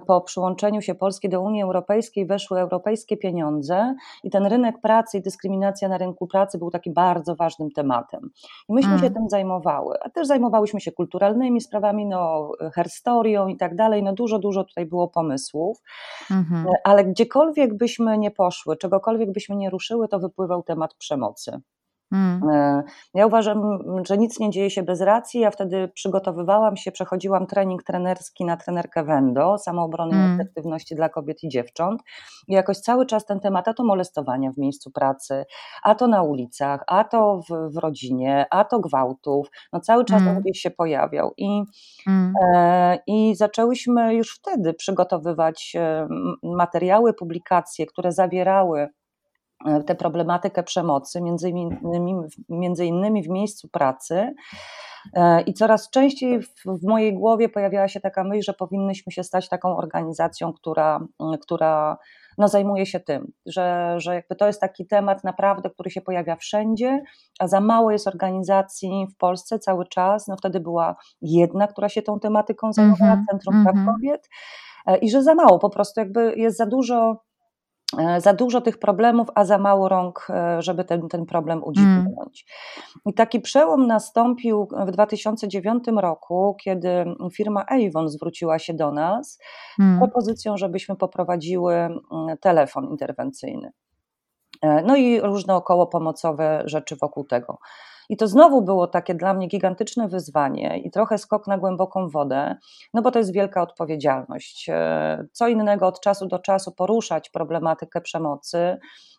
po 0.07 0.21
przyłączeniu 0.21 0.81
się 0.81 0.95
Polski 0.95 1.29
do 1.29 1.41
Unii 1.41 1.63
Europejskiej 1.63 2.25
weszły 2.25 2.59
europejskie 2.59 3.17
pieniądze 3.17 3.95
i 4.23 4.29
ten 4.29 4.45
rynek 4.45 4.81
pracy 4.81 5.17
i 5.17 5.21
dyskryminacja 5.21 5.89
na 5.89 5.97
rynku 5.97 6.27
pracy 6.27 6.57
był 6.57 6.71
takim 6.71 6.93
bardzo 6.93 7.35
ważnym 7.35 7.71
tematem. 7.71 8.29
I 8.69 8.73
myśmy 8.73 8.91
mm. 8.91 9.03
się 9.03 9.11
tym 9.11 9.29
zajmowały, 9.29 9.97
a 10.01 10.09
też 10.09 10.27
zajmowałyśmy 10.27 10.81
się 10.81 10.91
kulturalnymi 10.91 11.61
sprawami, 11.61 12.05
no, 12.05 12.51
herstorią 12.75 13.47
i 13.47 13.57
tak 13.57 13.75
dalej. 13.75 14.03
No, 14.03 14.13
dużo, 14.13 14.39
dużo 14.39 14.63
tutaj 14.63 14.85
było 14.85 15.07
pomysłów, 15.07 15.77
mm 16.31 16.43
-hmm. 16.43 16.65
ale 16.83 17.05
gdziekolwiek 17.05 17.77
byśmy 17.77 18.17
nie 18.17 18.31
poszły, 18.31 18.77
czegokolwiek 18.77 19.31
byśmy 19.31 19.55
nie 19.55 19.69
ruszyły, 19.69 20.07
to 20.07 20.19
wypływał 20.19 20.63
temat 20.63 20.93
przemocy. 20.93 21.61
Hmm. 22.13 22.49
E, 22.49 22.83
ja 23.13 23.27
uważam, 23.27 23.79
że 24.07 24.17
nic 24.17 24.39
nie 24.39 24.49
dzieje 24.49 24.69
się 24.69 24.83
bez 24.83 25.01
racji. 25.01 25.39
Ja 25.39 25.51
wtedy 25.51 25.87
przygotowywałam 25.87 26.77
się, 26.77 26.91
przechodziłam 26.91 27.47
trening 27.47 27.83
trenerski 27.83 28.45
na 28.45 28.57
trenerkę 28.57 29.03
Wendo, 29.03 29.57
samoobrony 29.57 30.11
hmm. 30.11 30.31
i 30.31 30.41
efektywności 30.41 30.95
dla 30.95 31.09
kobiet 31.09 31.43
i 31.43 31.49
dziewcząt. 31.49 32.01
I 32.47 32.53
jakoś 32.53 32.77
cały 32.77 33.05
czas 33.05 33.25
ten 33.25 33.39
temat, 33.39 33.67
a 33.67 33.73
to 33.73 33.83
molestowania 33.83 34.51
w 34.51 34.57
miejscu 34.57 34.91
pracy, 34.91 35.45
a 35.83 35.95
to 35.95 36.07
na 36.07 36.23
ulicach, 36.23 36.83
a 36.87 37.03
to 37.03 37.41
w, 37.49 37.73
w 37.73 37.77
rodzinie, 37.77 38.45
a 38.49 38.63
to 38.63 38.79
gwałtów, 38.79 39.47
no 39.73 39.79
cały 39.79 40.05
czas 40.05 40.23
hmm. 40.23 40.41
gdzieś 40.41 40.61
się 40.61 40.71
pojawiał. 40.71 41.33
I, 41.37 41.63
hmm. 42.05 42.33
e, 42.45 42.97
I 43.07 43.35
zaczęłyśmy 43.35 44.15
już 44.15 44.35
wtedy 44.35 44.73
przygotowywać 44.73 45.73
e, 45.75 46.07
materiały, 46.43 47.13
publikacje, 47.13 47.85
które 47.85 48.11
zawierały 48.11 48.89
tę 49.87 49.95
problematykę 49.95 50.63
przemocy, 50.63 51.21
między 51.21 51.49
innymi, 51.49 52.15
między 52.49 52.85
innymi 52.85 53.23
w 53.23 53.29
miejscu 53.29 53.67
pracy. 53.67 54.33
E, 55.13 55.41
I 55.41 55.53
coraz 55.53 55.89
częściej 55.89 56.41
w, 56.41 56.87
mojej 56.87 57.13
głowie 57.13 57.49
pojawiała 57.49 57.87
się 57.87 57.99
taka 57.99 58.23
myśl, 58.23 58.43
że 58.45 58.53
powinnyśmy 58.53 59.11
się 59.11 59.23
stać 59.23 59.49
taką 59.49 59.77
organizacją, 59.77 60.53
która, 60.53 60.99
która 61.41 61.97
no, 62.37 62.47
zajmuje 62.47 62.85
się 62.85 62.99
tym, 62.99 63.31
że, 63.45 63.95
że 63.97 64.15
jakby 64.15 64.35
to 64.35 64.47
jest 64.47 64.61
taki 64.61 64.87
temat 64.87 65.23
naprawdę, 65.23 65.69
który 65.69 65.89
się 65.89 66.01
pojawia 66.01 66.35
wszędzie, 66.35 67.01
a 67.39 67.47
za 67.47 67.61
mało 67.61 67.91
jest 67.91 68.07
organizacji 68.07 69.07
w 69.13 69.17
Polsce 69.17 69.59
cały 69.59 69.87
czas. 69.87 70.27
No, 70.27 70.37
wtedy 70.37 70.59
była 70.59 70.95
jedna, 71.21 71.67
która 71.67 71.89
się 71.89 72.01
tą 72.01 72.19
tematyką 72.19 72.73
zajmowała, 72.73 73.11
mm 73.11 73.23
-hmm, 73.23 73.31
Centrum 73.31 73.55
mm 73.55 73.65
-hmm. 73.65 73.71
Praw 73.71 73.77
mhm. 73.77 73.95
Kobiet, 73.95 74.29
e, 74.87 74.97
i 74.97 75.09
że 75.09 75.23
za 75.23 75.35
mało, 75.35 75.59
po 75.59 75.69
prostu 75.69 75.99
jakby 75.99 76.33
jest 76.35 76.57
za 76.57 76.65
dużo 76.65 77.17
za 78.17 78.33
dużo 78.33 78.61
tych 78.61 78.79
problemów, 78.79 79.27
a 79.35 79.45
za 79.45 79.57
mało 79.57 79.89
rąk, 79.89 80.27
e, 80.29 80.61
żeby 80.61 80.85
ten, 80.85 81.07
ten 81.09 81.25
problem 81.25 81.63
udźwignąć. 81.63 82.45
Mm. 82.45 83.01
I 83.05 83.13
taki 83.13 83.39
przełom 83.39 83.87
nastąpił 83.87 84.67
w 84.87 84.91
2009 84.91 85.83
roku, 85.97 86.55
kiedy 86.63 87.05
firma 87.33 87.65
Avon 87.65 88.09
zwróciła 88.09 88.59
się 88.59 88.73
do 88.73 88.91
nas 88.91 89.39
mm. 89.79 89.95
z 89.95 89.99
propozycją, 89.99 90.57
żebyśmy 90.57 90.95
poprowadziły 90.95 91.75
mm, 91.75 91.99
telefon 92.41 92.89
interwencyjny. 92.89 93.71
E, 94.61 94.81
no 94.81 94.95
i 94.95 95.21
różne 95.21 95.55
około 95.55 95.87
pomocowe 95.87 96.63
rzeczy 96.65 96.95
wokół 96.95 97.23
tego. 97.23 97.57
I 98.09 98.17
to 98.17 98.27
znowu 98.27 98.61
było 98.61 98.87
takie 98.87 99.15
dla 99.15 99.33
mnie 99.33 99.47
gigantyczne 99.47 100.07
wyzwanie 100.07 100.77
i 100.77 100.91
trochę 100.91 101.17
skok 101.17 101.47
na 101.47 101.57
głęboką 101.57 102.09
wodę, 102.09 102.55
no 102.93 103.01
bo 103.01 103.11
to 103.11 103.19
jest 103.19 103.33
wielka 103.33 103.61
odpowiedzialność. 103.61 104.69
E, 104.69 105.25
co 105.31 105.47
innego 105.47 105.87
od 105.87 105.99
czasu 105.99 106.27
do 106.27 106.39
czasu 106.39 106.71
poruszać 106.71 107.29
problematykę 107.29 108.01
przemocy, 108.01 108.77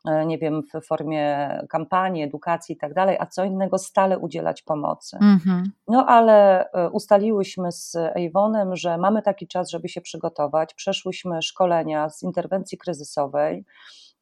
e, 0.08 0.26
nie 0.26 0.38
wiem, 0.38 0.62
w 0.62 0.86
formie 0.86 1.50
kampanii, 1.68 2.22
edukacji 2.22 2.74
i 2.74 2.78
tak 2.78 2.94
dalej, 2.94 3.16
a 3.20 3.26
co 3.26 3.44
innego 3.44 3.78
stale 3.78 4.18
udzielać 4.18 4.62
pomocy. 4.62 5.16
Mhm. 5.20 5.72
No 5.88 6.06
ale 6.06 6.68
e, 6.70 6.90
ustaliłyśmy 6.90 7.72
z 7.72 7.96
Avonem, 7.96 8.76
że 8.76 8.98
mamy 8.98 9.22
taki 9.22 9.48
czas, 9.48 9.70
żeby 9.70 9.88
się 9.88 10.00
przygotować. 10.00 10.74
Przeszłyśmy 10.74 11.42
szkolenia 11.42 12.10
z 12.10 12.22
interwencji 12.22 12.78
kryzysowej. 12.78 13.64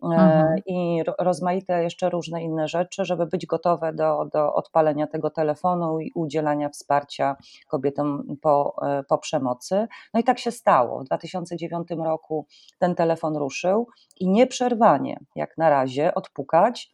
Mhm. 0.03 0.59
I 0.67 1.03
rozmaite 1.19 1.83
jeszcze 1.83 2.11
różne 2.11 2.43
inne 2.43 2.69
rzeczy, 2.69 3.05
żeby 3.05 3.27
być 3.27 3.47
gotowe 3.47 3.93
do, 3.93 4.25
do 4.33 4.55
odpalenia 4.55 5.07
tego 5.07 5.31
telefonu 5.31 6.01
i 6.01 6.13
udzielania 6.15 6.69
wsparcia 6.69 7.37
kobietom 7.69 8.37
po, 8.43 8.75
e, 8.83 9.03
po 9.03 9.19
przemocy. 9.19 9.87
No 10.15 10.21
i 10.21 10.25
tak 10.25 10.39
się 10.39 10.51
stało. 10.51 11.01
W 11.01 11.05
2009 11.05 11.89
roku 12.05 12.47
ten 12.79 12.95
telefon 12.95 13.37
ruszył 13.37 13.87
i 14.21 14.29
nieprzerwanie, 14.29 15.21
jak 15.37 15.59
na 15.59 15.71
razie, 15.71 16.15
odpukać 16.15 16.93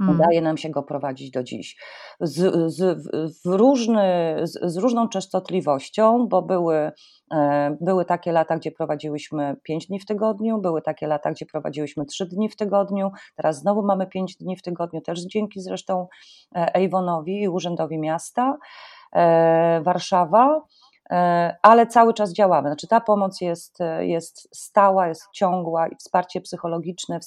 Mm. 0.00 0.14
Udaje 0.14 0.42
nam 0.42 0.56
się 0.56 0.70
go 0.70 0.82
prowadzić 0.82 1.30
do 1.30 1.42
dziś. 1.42 1.76
Z, 2.20 2.72
z, 2.74 3.02
w 3.44 3.46
różny, 3.46 4.36
z, 4.42 4.72
z, 4.72 4.76
różną 4.76 5.08
częstotliwością, 5.08 6.26
bo 6.28 6.42
były, 6.42 6.92
e, 7.34 7.76
były 7.80 8.04
takie 8.04 8.32
lata, 8.32 8.56
gdzie 8.56 8.72
prowadziłyśmy 8.72 9.56
5 9.62 9.86
dni 9.86 10.00
w 10.00 10.06
tygodniu, 10.06 10.60
były 10.60 10.82
takie 10.82 11.06
lata, 11.06 11.30
gdzie 11.30 11.46
prowadziłyśmy 11.46 12.04
3 12.04 12.26
dni 12.26 12.48
w 12.48 12.56
tygodniu, 12.56 13.10
teraz 13.36 13.58
znowu 13.58 13.82
mamy 13.82 14.06
5 14.06 14.36
dni 14.36 14.56
w 14.56 14.62
tygodniu, 14.62 15.00
też 15.00 15.20
dzięki 15.20 15.60
zresztą 15.60 16.06
Ejwonowi 16.54 17.42
i 17.42 17.48
Urzędowi 17.48 17.98
Miasta 17.98 18.56
e, 19.12 19.80
Warszawa. 19.84 20.62
E, 21.10 21.56
ale 21.62 21.86
cały 21.86 22.14
czas 22.14 22.32
działamy. 22.32 22.68
Znaczy 22.68 22.86
ta 22.88 23.00
pomoc 23.00 23.40
jest, 23.40 23.78
jest 23.98 24.56
stała, 24.56 25.08
jest 25.08 25.22
ciągła 25.32 25.88
i 25.88 25.96
wsparcie 25.96 26.40
psychologiczne, 26.40 27.20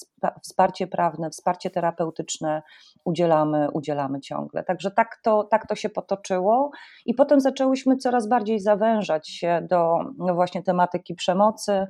wsparcie 0.44 0.88
prawne, 0.88 1.30
wsparcie 1.30 1.70
terapeutyczne 1.70 2.62
udzielamy, 3.04 3.72
udzielamy 3.72 4.22
ciągle. 4.22 4.64
Także 4.64 4.92
tak 4.92 5.20
to, 5.24 5.44
tak 5.44 5.68
to 5.68 5.76
się 5.76 5.90
potoczyło 5.90 6.72
i 7.06 7.14
potem 7.14 7.40
zaczęłyśmy 7.40 7.98
coraz 7.98 8.28
bardziej 8.28 8.60
zawężać 8.60 9.30
się 9.30 9.68
do 9.70 9.98
no 10.18 10.36
właśnie 10.36 10.64
tematyki 10.64 11.16
przemocy, 11.16 11.88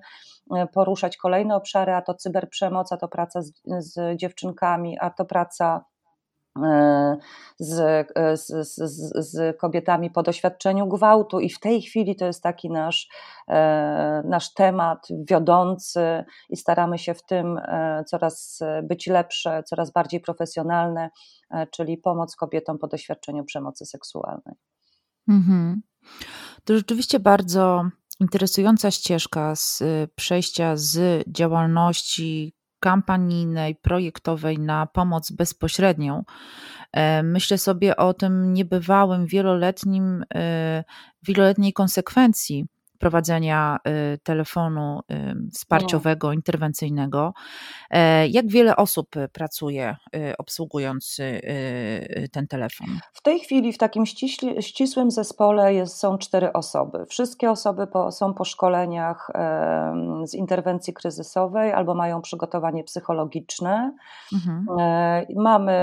e, 0.56 0.68
poruszać 0.68 1.18
kolejne 1.18 1.56
obszary, 1.56 1.94
a 1.94 2.02
to 2.02 2.14
cyberprzemoc, 2.14 2.92
a 2.92 2.98
to 2.98 3.08
praca 3.08 3.42
z, 3.42 3.52
z 3.66 4.18
dziewczynkami, 4.18 5.00
a 5.00 5.10
to 5.10 5.26
praca 5.26 5.86
z, 7.60 8.08
z, 8.40 8.48
z, 8.68 9.32
z, 9.32 9.58
kobietami 9.58 10.12
po 10.12 10.24
doświadczeniu 10.24 10.88
gwałtu, 10.88 11.40
i 11.40 11.50
w 11.50 11.60
tej 11.60 11.82
chwili 11.82 12.16
to 12.16 12.26
jest 12.26 12.44
taki 12.44 12.70
nasz, 12.70 13.10
e, 13.48 14.24
nasz 14.26 14.54
temat 14.54 15.08
wiodący, 15.30 16.24
i 16.50 16.58
staramy 16.58 16.98
się 16.98 17.14
w 17.14 17.24
tym 17.24 17.58
e, 17.58 18.04
coraz 18.08 18.60
być 18.84 19.08
lepsze, 19.08 19.64
coraz 19.64 19.92
bardziej 19.92 20.20
profesjonalne, 20.20 21.10
czyli 21.72 21.98
pomoc 21.98 22.36
kobietom 22.36 22.78
po 22.78 22.88
doświadczeniu 22.88 23.44
przemocy 23.44 23.86
seksualnej. 23.86 24.56
Mhm. 25.28 25.82
To 26.64 26.76
rzeczywiście 26.76 27.20
bardzo 27.20 27.84
interesująca 28.20 28.92
ścieżka 28.92 29.56
z 29.56 29.84
przejścia 30.16 30.76
z 30.76 31.24
działalności 31.28 32.54
kampanijnej, 32.80 33.76
projektowej 33.76 34.60
na 34.60 34.86
pomoc 34.86 35.32
bezpośrednią. 35.32 36.24
E, 36.94 37.24
myślę 37.24 37.58
sobie 37.58 37.96
o 37.96 38.14
tym 38.14 38.54
niebywałym, 38.54 39.26
wieloletnim, 39.26 40.24
e, 40.36 40.84
wieloletniej 41.24 41.74
konsekwencji 41.74 42.66
prowadzenia 43.00 43.78
y, 43.88 44.18
telefonu 44.24 45.00
y, 45.12 45.52
wsparciowego, 45.54 46.28
no. 46.28 46.34
interwencyjnego. 46.34 47.34
E, 47.90 48.28
jak 48.28 48.48
wiele 48.48 48.76
osób 48.76 49.10
pracuje 49.34 49.96
y, 50.16 50.38
obsługując 50.38 51.18
ten 52.32 52.48
telefon? 52.48 52.88
W 53.14 53.22
tej 53.22 53.40
chwili 53.40 53.74
w 53.74 53.78
takim 53.78 54.06
ściśli, 54.06 54.64
ścisłym 54.64 55.12
zespole 55.12 55.74
jest, 55.74 55.98
są 55.98 56.18
cztery 56.18 56.54
osoby. 56.54 57.06
Wszystkie 57.10 57.52
osoby 57.52 57.88
po, 57.88 58.12
są 58.12 58.34
po 58.34 58.46
szkoleniach 58.46 59.32
z 60.24 60.34
interwencji 60.34 60.94
kryzysowej 60.94 61.74
albo 61.74 61.96
mają 61.96 62.22
przygotowanie 62.22 62.84
psychologiczne. 62.84 63.94
Mhm. 64.34 64.66
E, 64.80 65.26
mamy 65.36 65.78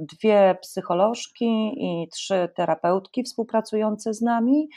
dwie 0.00 0.58
psycholożki 0.62 1.72
i 1.76 2.08
trzy 2.08 2.48
terapeutki 2.54 3.22
współpracujące 3.22 4.14
z 4.14 4.22
nami. 4.22 4.68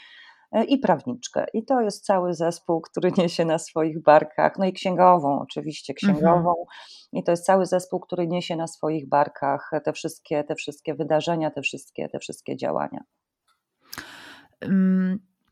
E, 0.52 0.64
i 0.64 0.78
prawniczkę. 0.78 1.46
I 1.54 1.64
to 1.64 1.80
jest 1.80 2.04
cały 2.04 2.34
zespół, 2.34 2.80
który 2.80 3.12
niesie 3.18 3.44
na 3.44 3.58
swoich 3.58 4.02
barkach, 4.02 4.58
no 4.58 4.64
i 4.64 4.72
księgową, 4.72 5.40
oczywiście 5.40 5.94
księgową. 5.94 6.50
Mhm. 6.50 6.66
I 7.12 7.24
to 7.24 7.30
jest 7.30 7.44
cały 7.44 7.66
zespół, 7.66 8.00
który 8.00 8.26
niesie 8.26 8.56
na 8.56 8.66
swoich 8.66 9.08
barkach 9.08 9.70
te 9.84 9.92
wszystkie, 9.92 10.44
te 10.44 10.54
wszystkie 10.54 10.94
wydarzenia, 10.94 11.50
te 11.50 11.62
wszystkie, 11.62 12.08
te 12.08 12.18
wszystkie 12.18 12.56
działania. 12.56 13.04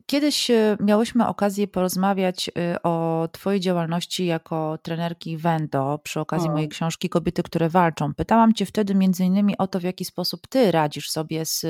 Kiedyś 0.09 0.51
e, 0.51 0.77
miałyśmy 0.79 1.27
okazję 1.27 1.67
porozmawiać 1.67 2.49
e, 2.57 2.83
o 2.83 3.27
Twojej 3.31 3.59
działalności 3.59 4.25
jako 4.25 4.77
trenerki 4.83 5.37
Wendo 5.37 5.99
przy 6.03 6.19
okazji 6.19 6.49
mojej 6.49 6.69
książki 6.69 7.09
Kobiety, 7.09 7.43
które 7.43 7.69
walczą. 7.69 8.13
Pytałam 8.13 8.53
Cię 8.53 8.65
wtedy 8.65 8.95
między 8.95 9.25
innymi 9.25 9.57
o 9.57 9.67
to, 9.67 9.79
w 9.79 9.83
jaki 9.83 10.05
sposób 10.05 10.47
Ty 10.47 10.71
radzisz 10.71 11.09
sobie 11.09 11.45
z, 11.45 11.65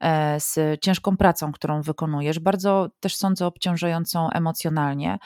e, 0.00 0.40
z 0.40 0.80
ciężką 0.80 1.16
pracą, 1.16 1.52
którą 1.52 1.82
wykonujesz, 1.82 2.38
bardzo 2.38 2.88
też 3.00 3.16
sądzę 3.16 3.46
obciążającą 3.46 4.30
emocjonalnie. 4.30 5.18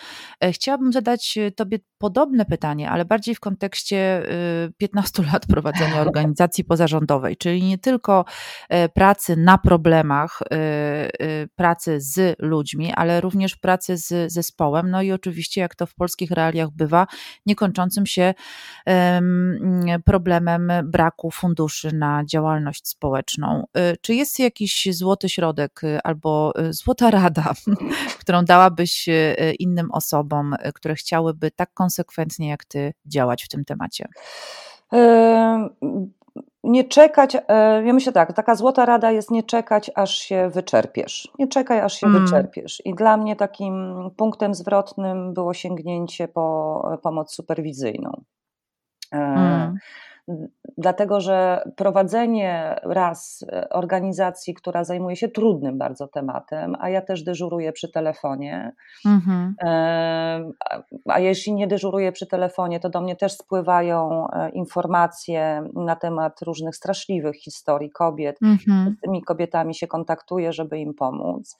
Chciałabym 0.53 0.92
zadać 0.92 1.38
Tobie 1.57 1.79
podobne 1.98 2.44
pytanie, 2.44 2.90
ale 2.90 3.04
bardziej 3.04 3.34
w 3.34 3.40
kontekście 3.40 4.22
15 4.78 5.22
lat 5.22 5.46
prowadzenia 5.46 6.00
organizacji 6.06 6.64
pozarządowej, 6.64 7.37
czyli 7.37 7.62
nie 7.62 7.78
tylko 7.78 8.24
pracy 8.94 9.37
na 9.37 9.58
problemach, 9.58 10.38
pracy 11.56 12.00
z 12.00 12.37
ludźmi, 12.38 12.92
ale 12.94 13.20
również 13.20 13.56
pracy 13.56 13.96
z 13.96 14.32
zespołem, 14.32 14.90
no 14.90 15.02
i 15.02 15.12
oczywiście, 15.12 15.61
jak 15.61 15.74
to 15.74 15.87
w 15.87 15.94
polskich 15.94 16.30
realiach 16.30 16.70
bywa, 16.70 17.06
niekończącym 17.46 18.06
się 18.06 18.34
problemem 20.04 20.72
braku 20.84 21.30
funduszy 21.30 21.94
na 21.94 22.24
działalność 22.24 22.88
społeczną. 22.88 23.64
Y, 23.78 23.96
czy 24.00 24.14
jest 24.14 24.38
jakiś 24.38 24.88
złoty 24.90 25.28
środek 25.28 25.84
y, 25.84 25.98
albo 26.04 26.52
y, 26.61 26.72
złota 26.72 27.11
rada, 27.11 27.52
którą 28.20 28.44
dałabyś 28.44 29.08
innym 29.58 29.90
osobom, 29.90 30.54
które 30.74 30.94
chciałyby 30.94 31.50
tak 31.50 31.74
konsekwentnie 31.88 32.48
jak 32.48 32.64
ty 32.64 32.92
działać 33.07 33.44
w 33.44 33.48
tym 33.48 33.64
temacie? 33.64 34.09
nie 36.64 36.85
czekać, 36.85 37.37
e, 37.48 37.85
ja 37.85 37.92
myślę 37.92 38.12
tak, 38.12 38.33
taka 38.33 38.55
złota 38.55 38.87
rada 38.87 39.11
jest 39.11 39.31
nie 39.31 39.42
czekać, 39.42 39.90
aż 39.94 40.18
się 40.18 40.51
wyczerpiesz. 40.51 41.29
Nie 41.38 41.48
czekaj, 41.48 41.81
aż 41.81 41.94
się 41.94 42.07
mm. 42.07 42.24
wyczerpiesz. 42.24 42.83
I 42.85 42.94
dla 42.94 43.16
mnie 43.16 43.37
takim 43.37 43.94
punktem 44.16 44.55
zwrotnym 44.55 45.35
było 45.35 45.55
sięgnięcie 45.55 46.29
po 46.29 46.88
e, 46.94 46.98
pomoc 46.98 47.35
superwizyjną. 47.35 48.22
E, 49.12 49.16
mm 49.16 49.79
dlatego 50.79 51.21
że 51.21 51.62
prowadzenie 51.77 52.81
raz 52.83 53.45
e, 53.53 53.69
organizacji, 53.69 54.55
która 54.55 54.85
zajmuje 54.85 55.17
się 55.17 55.29
trudnym 55.29 55.79
bardzo 55.79 56.09
tematem, 56.09 56.77
a 56.81 56.88
ja 56.88 57.03
też 57.03 57.23
dyżuruję 57.23 57.73
przy 57.73 57.93
telefonie, 57.93 58.73
mhm. 59.07 59.55
E, 59.62 60.51
a 61.09 61.21
jeśli 61.21 61.55
nie 61.55 61.67
dyżuruję 61.67 62.12
przy 62.12 62.27
telefonie, 62.27 62.81
to 62.81 62.88
do 62.88 63.01
mnie 63.01 63.17
też 63.17 63.33
spływają 63.33 64.29
e, 64.31 64.51
informacje 64.51 65.62
na 65.75 65.97
temat 65.97 66.43
różnych 66.43 66.77
straszliwych 66.77 67.37
historii 67.37 67.91
kobiet. 67.91 68.37
Mhm. 68.43 68.97
Z 68.99 69.01
tymi 69.01 69.23
kobietami 69.23 69.75
się 69.75 69.87
kontaktuję, 69.87 70.53
żeby 70.53 70.79
im 70.79 70.95
pomóc. 70.95 71.57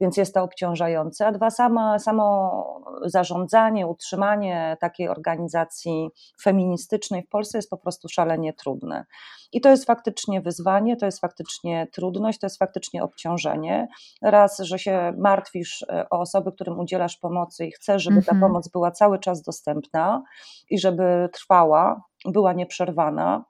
Więc 0.00 0.16
jest 0.16 0.34
to 0.34 0.42
obciążające, 0.42 1.26
a 1.26 1.32
dwa, 1.32 1.50
samo, 1.50 1.98
samo 1.98 2.80
zarządzanie, 3.04 3.86
utrzymanie 3.86 4.76
takiej 4.80 5.08
organizacji 5.08 6.08
feministycznej 6.42 7.22
w 7.22 7.28
Polsce 7.28 7.58
jest 7.58 7.70
po 7.70 7.78
prostu 7.78 8.08
szalenie 8.08 8.52
trudne. 8.52 9.04
I 9.52 9.60
to 9.60 9.68
jest 9.68 9.84
faktycznie 9.84 10.40
wyzwanie, 10.40 10.96
to 10.96 11.06
jest 11.06 11.20
faktycznie 11.20 11.86
trudność, 11.92 12.38
to 12.38 12.46
jest 12.46 12.58
faktycznie 12.58 13.02
obciążenie. 13.02 13.88
Raz, 14.22 14.58
że 14.58 14.78
się 14.78 15.12
martwisz 15.18 15.82
e, 15.82 16.06
o 16.10 16.20
osoby, 16.20 16.52
którym 16.52 16.78
udzielasz 16.78 17.16
pomocy 17.16 17.66
i 17.66 17.72
chcesz, 17.72 18.02
żeby 18.02 18.22
ta 18.22 18.32
mhm. 18.32 18.40
pomoc 18.40 18.68
była 18.68 18.90
cały 18.90 19.18
czas 19.18 19.42
dostępna 19.42 20.22
i 20.70 20.78
żeby 20.78 21.28
trwała, 21.32 22.02
była 22.24 22.52
nieprzerwana. 22.52 23.44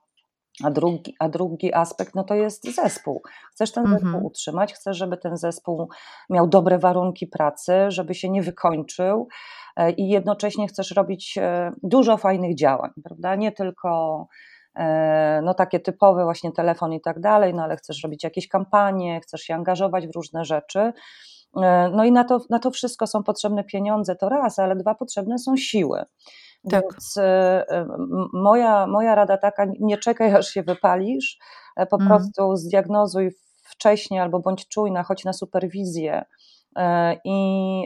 A 0.62 0.70
drugi, 0.70 1.14
a 1.18 1.28
drugi 1.28 1.74
aspekt 1.74 2.14
no 2.14 2.24
to 2.24 2.34
jest 2.34 2.74
zespół. 2.74 3.22
Chcesz 3.52 3.72
ten 3.72 3.86
zespół 3.86 4.06
mhm. 4.06 4.24
utrzymać, 4.24 4.74
chcesz, 4.74 4.96
żeby 4.96 5.16
ten 5.16 5.36
zespół 5.36 5.88
miał 6.30 6.48
dobre 6.48 6.78
warunki 6.78 7.26
pracy, 7.26 7.72
żeby 7.88 8.14
się 8.14 8.30
nie 8.30 8.42
wykończył 8.42 9.28
e, 9.76 9.90
i 9.90 10.08
jednocześnie 10.08 10.68
chcesz 10.68 10.90
robić 10.90 11.38
e, 11.38 11.72
dużo 11.82 12.16
fajnych 12.16 12.54
działań, 12.54 12.90
prawda? 13.04 13.34
Nie 13.34 13.52
tylko 13.52 14.26
e, 14.76 15.40
no 15.44 15.54
takie 15.54 15.80
typowe 15.80 16.24
właśnie 16.24 16.52
telefon 16.52 16.92
i 16.92 17.00
tak 17.00 17.20
dalej, 17.20 17.54
no 17.54 17.62
ale 17.62 17.76
chcesz 17.76 18.02
robić 18.02 18.24
jakieś 18.24 18.48
kampanie, 18.48 19.20
chcesz 19.20 19.40
się 19.40 19.54
angażować 19.54 20.06
w 20.06 20.14
różne 20.14 20.44
rzeczy. 20.44 20.92
No 21.92 22.04
i 22.04 22.12
na 22.12 22.24
to, 22.24 22.40
na 22.50 22.58
to 22.58 22.70
wszystko 22.70 23.06
są 23.06 23.22
potrzebne 23.22 23.64
pieniądze, 23.64 24.16
to 24.16 24.28
raz, 24.28 24.58
ale 24.58 24.76
dwa, 24.76 24.94
potrzebne 24.94 25.38
są 25.38 25.56
siły. 25.56 26.04
Tak. 26.70 26.83
Więc 26.83 27.16
e, 27.16 27.87
moja, 28.33 28.87
moja 28.87 29.14
rada 29.14 29.38
taka, 29.38 29.66
nie 29.81 29.98
czekaj 29.98 30.35
aż 30.35 30.48
się 30.48 30.62
wypalisz, 30.62 31.38
e, 31.77 31.87
po 31.87 31.96
mm. 31.96 32.09
prostu 32.09 32.57
zdiagnozuj 32.57 33.31
wcześniej 33.64 34.20
albo 34.20 34.40
bądź 34.40 34.68
czujna, 34.68 35.03
chodź 35.03 35.24
na 35.24 35.33
superwizję 35.33 36.24
e, 36.77 37.14
i, 37.24 37.81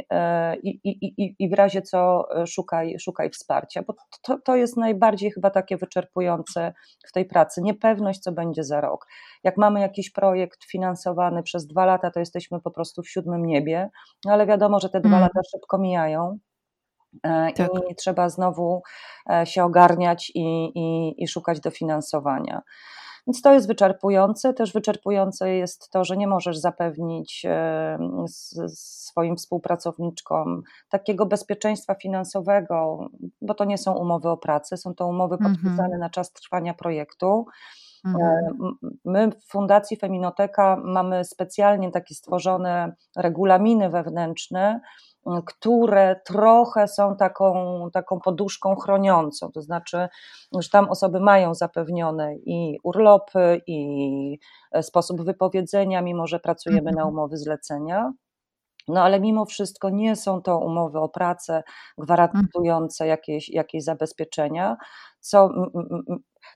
i, 0.63 0.79
i, 0.85 1.37
i 1.39 1.49
w 1.51 1.53
razie 1.53 1.83
co 1.83 2.29
szukaj, 2.47 2.99
szukaj 2.99 3.31
wsparcia, 3.31 3.83
bo 3.87 3.95
to, 4.23 4.39
to 4.45 4.57
jest 4.57 4.77
najbardziej 4.77 5.31
chyba 5.31 5.51
takie 5.51 5.77
wyczerpujące 5.77 6.73
w 7.09 7.13
tej 7.13 7.25
pracy. 7.25 7.63
Niepewność, 7.63 8.21
co 8.21 8.33
będzie 8.33 8.65
za 8.65 8.81
rok. 8.81 9.07
Jak 9.45 9.57
mamy 9.57 9.81
jakiś 9.81 10.11
projekt 10.11 10.65
finansowany 10.65 11.43
przez 11.43 11.67
dwa 11.67 11.87
lata, 11.87 12.11
to 12.11 12.21
jesteśmy 12.21 12.61
po 12.61 12.71
prostu 12.71 13.03
w 13.03 13.09
siódmym 13.09 13.47
niebie, 13.47 13.91
no 14.25 14.33
ale 14.33 14.47
wiadomo, 14.47 14.81
że 14.81 14.89
te 14.89 15.01
dwa 15.01 15.17
mm. 15.17 15.21
lata 15.21 15.41
szybko 15.51 15.79
mijają. 15.79 16.39
E, 17.23 17.53
tak. 17.53 17.71
i 17.91 17.95
trzeba 17.95 18.29
znowu 18.29 18.83
e, 19.31 19.47
się 19.47 19.65
ogarniać 19.65 20.33
i, 20.35 20.73
i, 20.75 21.15
i 21.23 21.29
szukać 21.29 21.61
dofinansowania. 21.61 22.63
Więc 23.27 23.43
to 23.43 23.53
jest 23.53 23.69
wyczerpujące. 23.69 24.55
Też 24.55 24.73
wyczerpujące 24.73 25.55
jest 25.55 25.91
to, 25.91 26.05
że 26.05 26.17
nie 26.17 26.27
możesz 26.27 26.59
zapewnić 26.59 27.43
e, 27.49 27.99
swoim 28.75 29.37
współpracowniczkom 29.37 30.63
takiego 30.89 31.27
bezpieczeństwa 31.27 31.95
finansowego, 31.95 33.09
bo 33.43 33.55
to 33.55 33.65
nie 33.65 33.79
są 33.79 33.95
umowy 33.95 34.29
o 34.29 34.37
pracę, 34.37 34.77
są 34.77 34.95
to 34.95 35.07
umowy 35.07 35.35
mhm. 35.35 35.55
podpisane 35.55 35.99
na 35.99 36.11
czas 36.11 36.33
trwania 36.33 36.75
projektu. 36.75 37.47
Mhm. 38.05 38.55
My 39.05 39.31
w 39.31 39.51
Fundacji 39.51 39.97
Feminoteka 39.97 40.83
mamy 40.85 41.25
specjalnie 41.25 41.91
takie 41.91 42.15
stworzone 42.15 42.93
regulaminy 43.17 43.91
wewnętrzne, 43.91 44.81
które 45.47 46.21
trochę 46.27 46.89
są 46.89 47.17
taką, 47.17 47.55
taką 47.93 48.21
poduszką 48.21 48.77
chroniącą, 48.77 49.51
to 49.53 49.63
znaczy, 49.63 50.09
że 50.59 50.69
tam 50.69 50.89
osoby 50.91 51.21
mają 51.21 51.55
zapewnione 51.55 52.37
i 52.37 52.79
urlopy, 52.83 53.61
i 53.67 54.39
e, 54.73 54.83
sposób 54.83 55.23
wypowiedzenia, 55.23 56.03
mimo 56.03 56.27
że 56.27 56.41
pracujemy 56.41 56.93
na 56.93 57.03
mhm. 57.03 57.09
umowy 57.09 57.37
zlecenia. 57.37 58.13
No 58.89 59.03
ale 59.03 59.21
mimo 59.21 59.45
wszystko 59.45 59.91
nie 59.91 60.17
są 60.17 60.43
to 60.43 60.59
umowy 60.59 60.99
o 60.99 61.09
pracę 61.09 61.63
gwarantujące 61.99 63.05
mhm. 63.05 63.09
jakieś, 63.09 63.49
jakieś 63.49 63.85
zabezpieczenia. 63.85 64.77
Co, 65.21 65.51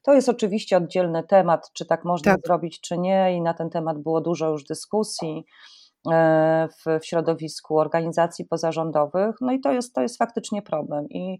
to 0.03 0.15
jest 0.15 0.29
oczywiście 0.29 0.77
oddzielny 0.77 1.23
temat, 1.23 1.71
czy 1.73 1.87
tak 1.87 2.05
można 2.05 2.33
tak. 2.33 2.41
zrobić, 2.47 2.81
czy 2.81 2.99
nie, 2.99 3.37
i 3.37 3.43
na 3.43 3.55
ten 3.55 3.71
temat 3.71 3.99
było 3.99 4.21
dużo 4.21 4.49
już 4.49 4.65
dyskusji. 4.65 5.45
E, 6.11 6.69
w, 6.69 7.01
w 7.01 7.07
środowisku 7.07 7.79
organizacji 7.79 8.45
pozarządowych. 8.45 9.37
No 9.41 9.53
i 9.53 9.61
to 9.61 9.73
jest, 9.73 9.95
to 9.95 10.03
jest 10.03 10.19
faktycznie 10.19 10.63
problem. 10.63 11.09
I 11.09 11.39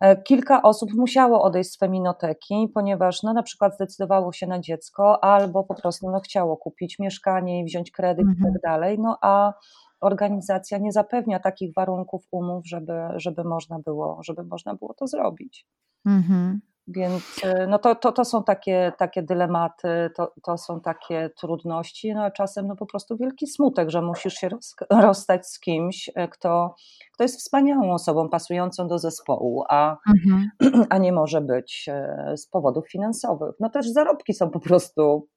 e, 0.00 0.22
Kilka 0.22 0.62
osób 0.62 0.90
musiało 0.94 1.42
odejść 1.42 1.70
z 1.70 1.78
feminoteki, 1.78 2.68
ponieważ 2.74 3.22
no, 3.22 3.32
na 3.32 3.42
przykład 3.42 3.74
zdecydowało 3.74 4.32
się 4.32 4.46
na 4.46 4.60
dziecko, 4.60 5.24
albo 5.24 5.64
po 5.64 5.74
prostu 5.74 6.10
no, 6.10 6.20
chciało 6.20 6.56
kupić 6.56 6.98
mieszkanie 6.98 7.60
i 7.60 7.64
wziąć 7.64 7.90
kredyt 7.90 8.26
mhm. 8.26 8.38
i 8.38 8.42
tak 8.42 8.54
mhm. 8.54 8.60
dalej, 8.62 8.98
no 8.98 9.18
a 9.22 9.52
organizacja 10.00 10.78
nie 10.78 10.92
zapewnia 10.92 11.38
takich 11.38 11.74
warunków 11.74 12.22
umów, 12.30 12.66
żeby, 12.68 12.92
żeby, 13.16 13.44
można, 13.44 13.78
było, 13.78 14.18
żeby 14.22 14.44
można 14.44 14.74
było 14.74 14.94
to 14.94 15.06
zrobić. 15.06 15.66
Mhm. 16.06 16.60
Więc 16.88 17.44
y, 17.44 17.66
no 17.68 17.78
to, 17.78 17.94
to, 17.94 18.12
to 18.12 18.24
są 18.24 18.44
takie, 18.44 18.92
takie 18.98 19.22
dylematy, 19.22 20.10
to, 20.16 20.32
to 20.42 20.58
są 20.58 20.80
takie 20.80 21.30
trudności, 21.40 22.14
no 22.14 22.24
a 22.24 22.30
czasem 22.30 22.66
no 22.66 22.76
po 22.76 22.86
prostu 22.86 23.16
wielki 23.16 23.46
smutek, 23.46 23.90
że 23.90 24.02
musisz 24.02 24.34
się 24.34 24.48
roz, 24.48 24.74
rozstać 24.90 25.46
z 25.46 25.60
kimś, 25.60 26.08
y, 26.08 26.12
kto, 26.30 26.74
kto 27.14 27.24
jest 27.24 27.38
wspaniałą 27.38 27.92
osobą, 27.92 28.28
pasującą 28.28 28.88
do 28.88 28.98
zespołu, 28.98 29.64
a, 29.68 29.96
mhm. 30.16 30.50
a 30.90 30.98
nie 30.98 31.12
może 31.12 31.40
być 31.40 31.88
y, 32.32 32.36
z 32.36 32.46
powodów 32.46 32.90
finansowych. 32.90 33.54
No 33.60 33.70
też 33.70 33.88
zarobki 33.88 34.34
są 34.34 34.50
po 34.50 34.60
prostu 34.60 35.28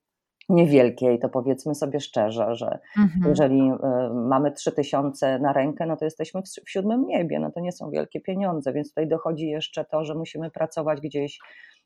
niewielkie 0.50 1.14
i 1.14 1.20
to 1.20 1.30
powiedzmy 1.30 1.76
sobie 1.76 2.00
szczerze, 2.00 2.56
że 2.56 2.80
mhm. 2.98 3.30
jeżeli 3.30 3.60
y, 3.60 4.14
mamy 4.14 4.52
3000 4.52 5.40
na 5.40 5.54
rękę, 5.54 5.86
no 5.86 5.98
to 5.98 6.06
jesteśmy 6.06 6.42
w 6.66 6.70
siódmym 6.70 7.08
niebie, 7.08 7.40
no 7.40 7.52
to 7.52 7.60
nie 7.60 7.72
są 7.72 7.90
wielkie 7.90 8.22
pieniądze, 8.22 8.74
więc 8.74 8.90
tutaj 8.90 9.08
dochodzi 9.08 9.48
jeszcze 9.48 9.86
to, 9.86 10.06
że 10.06 10.16
musimy 10.16 10.52
pracować 10.52 11.02
gdzieś 11.02 11.40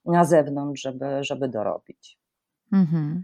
na 0.06 0.26
zewnątrz, 0.26 0.82
żeby, 0.82 1.24
żeby 1.24 1.50
dorobić. 1.50 2.20
Mhm. 2.74 3.24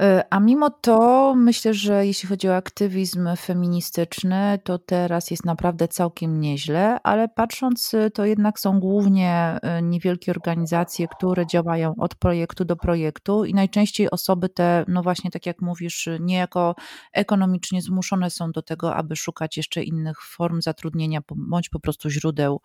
E, 0.00 0.24
a 0.30 0.40
mimo 0.40 0.70
to 0.70 1.34
myślę, 1.36 1.74
że 1.74 2.06
jeśli 2.06 2.28
chodzi 2.28 2.48
o 2.48 2.56
aktywizm 2.56 3.28
feministyczny, 3.36 4.58
to 4.64 4.78
teraz 4.78 5.30
jest 5.30 5.44
naprawdę 5.44 5.88
całkiem 5.88 6.40
nieźle, 6.40 6.98
ale 7.02 7.28
patrząc, 7.28 7.94
e, 7.94 8.10
to 8.10 8.24
jednak 8.24 8.60
są 8.60 8.80
głównie 8.80 9.58
e, 9.62 9.82
niewielkie 9.82 10.32
organizacje, 10.32 11.08
które 11.08 11.46
działają 11.46 11.94
od 11.98 12.14
projektu 12.14 12.64
do 12.64 12.76
projektu 12.76 13.44
i 13.44 13.54
najczęściej 13.54 14.10
osoby 14.10 14.48
te, 14.48 14.84
no 14.88 15.02
właśnie 15.02 15.30
tak 15.30 15.46
jak 15.46 15.62
mówisz, 15.62 16.08
niejako 16.20 16.74
ekonomicznie 17.12 17.82
zmuszone 17.82 18.30
są 18.30 18.52
do 18.52 18.62
tego, 18.62 18.94
aby 18.94 19.16
szukać 19.16 19.56
jeszcze 19.56 19.82
innych 19.82 20.22
form 20.22 20.62
zatrudnienia 20.62 21.20
bądź 21.36 21.68
po 21.68 21.80
prostu 21.80 22.10
źródeł 22.10 22.60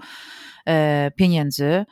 pieniędzy. 1.15 1.85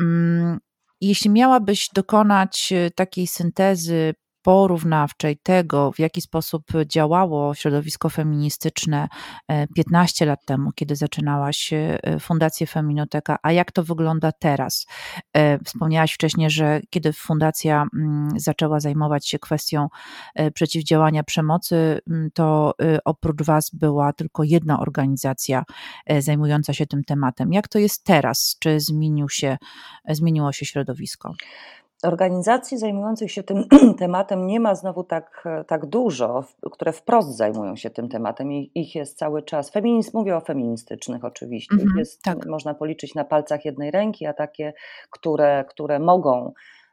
Mm, 0.00 0.58
jeśli 1.00 1.30
miałabyś 1.30 1.88
dokonać 1.94 2.72
takiej 2.94 3.26
syntezy 3.26 4.14
porównawczej 4.46 5.36
tego, 5.36 5.92
w 5.92 5.98
jaki 5.98 6.20
sposób 6.20 6.64
działało 6.86 7.54
środowisko 7.54 8.10
feministyczne 8.10 9.08
15 9.76 10.24
e, 10.24 10.28
lat 10.28 10.44
temu, 10.44 10.72
kiedy 10.74 10.96
zaczynałaś 10.96 11.72
e, 11.72 11.98
Fundację 12.20 12.66
Feminoteka, 12.66 13.38
a 13.42 13.52
jak 13.52 13.72
to 13.72 13.84
wygląda 13.84 14.32
teraz? 14.32 14.86
E, 15.32 15.58
wspomniałaś 15.58 16.12
wcześniej, 16.12 16.50
że 16.50 16.80
kiedy 16.90 17.12
fundacja 17.12 17.86
mm, 17.94 18.28
zaczęła 18.36 18.80
zajmować 18.80 19.28
się 19.28 19.38
kwestią 19.38 19.88
przeciwdziałania 20.54 21.22
przemocy, 21.22 22.00
mm, 22.10 22.30
to 22.34 22.74
oprócz 23.04 23.42
Was 23.42 23.70
była 23.72 24.12
tylko 24.12 24.44
jedna 24.44 24.80
organizacja 24.80 25.64
zajmująca 26.18 26.72
się 26.72 26.86
tym 26.86 27.04
tematem. 27.04 27.52
Jak 27.52 27.68
to 27.68 27.78
jest 27.78 28.04
teraz? 28.04 28.56
Czy 28.60 28.80
zmienił 28.80 29.28
się, 29.28 29.56
zmieniło 30.08 30.52
się 30.52 30.66
środowisko? 30.66 31.34
Organizacji 32.02 32.78
zajmujących 32.78 33.32
się 33.32 33.42
tym 33.42 33.64
tematem 33.98 34.46
nie 34.46 34.60
ma 34.60 34.74
znowu 34.74 35.04
tak, 35.04 35.44
tak 35.66 35.86
dużo, 35.86 36.44
które 36.72 36.92
wprost 36.92 37.36
zajmują 37.36 37.76
się 37.76 37.90
tym 37.90 38.08
tematem 38.08 38.52
i 38.52 38.70
ich 38.74 38.94
jest 38.94 39.18
cały 39.18 39.42
czas. 39.42 39.70
Feminizm, 39.70 40.10
mówię 40.14 40.36
o 40.36 40.40
feministycznych 40.40 41.24
oczywiście, 41.24 41.74
mhm, 41.74 41.98
jest, 41.98 42.22
tak. 42.22 42.46
można 42.46 42.74
policzyć 42.74 43.14
na 43.14 43.24
palcach 43.24 43.64
jednej 43.64 43.90
ręki, 43.90 44.26
a 44.26 44.32
takie, 44.32 44.72
które, 45.10 45.64
które 45.68 45.98
mogą 45.98 46.52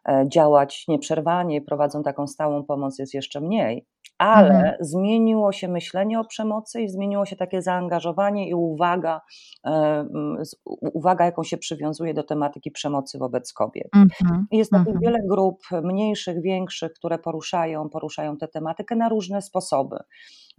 e, 0.09 0.25
działać 0.27 0.87
nieprzerwanie 0.87 1.55
i 1.55 1.61
prowadzą 1.61 2.03
taką 2.03 2.27
stałą 2.27 2.63
pomoc 2.63 2.99
jest 2.99 3.13
jeszcze 3.13 3.41
mniej 3.41 3.85
ale 4.17 4.55
mhm. 4.55 4.75
zmieniło 4.79 5.51
się 5.51 5.67
myślenie 5.67 6.19
o 6.19 6.25
przemocy 6.25 6.81
i 6.81 6.89
zmieniło 6.89 7.25
się 7.25 7.35
takie 7.35 7.61
zaangażowanie 7.61 8.49
i 8.49 8.53
uwaga, 8.53 9.21
e, 9.65 10.05
uwaga 10.93 11.25
jaką 11.25 11.43
się 11.43 11.57
przywiązuje 11.57 12.13
do 12.13 12.23
tematyki 12.23 12.71
przemocy 12.71 13.17
wobec 13.17 13.53
kobiet. 13.53 13.89
Mhm. 13.95 14.47
Jest 14.51 14.71
takich 14.71 14.95
mhm. 14.95 15.01
wiele 15.01 15.19
grup, 15.29 15.63
mniejszych, 15.83 16.41
większych, 16.41 16.93
które 16.93 17.19
poruszają, 17.19 17.89
poruszają 17.89 18.37
tę 18.37 18.47
tematykę 18.47 18.95
na 18.95 19.09
różne 19.09 19.41
sposoby. 19.41 19.97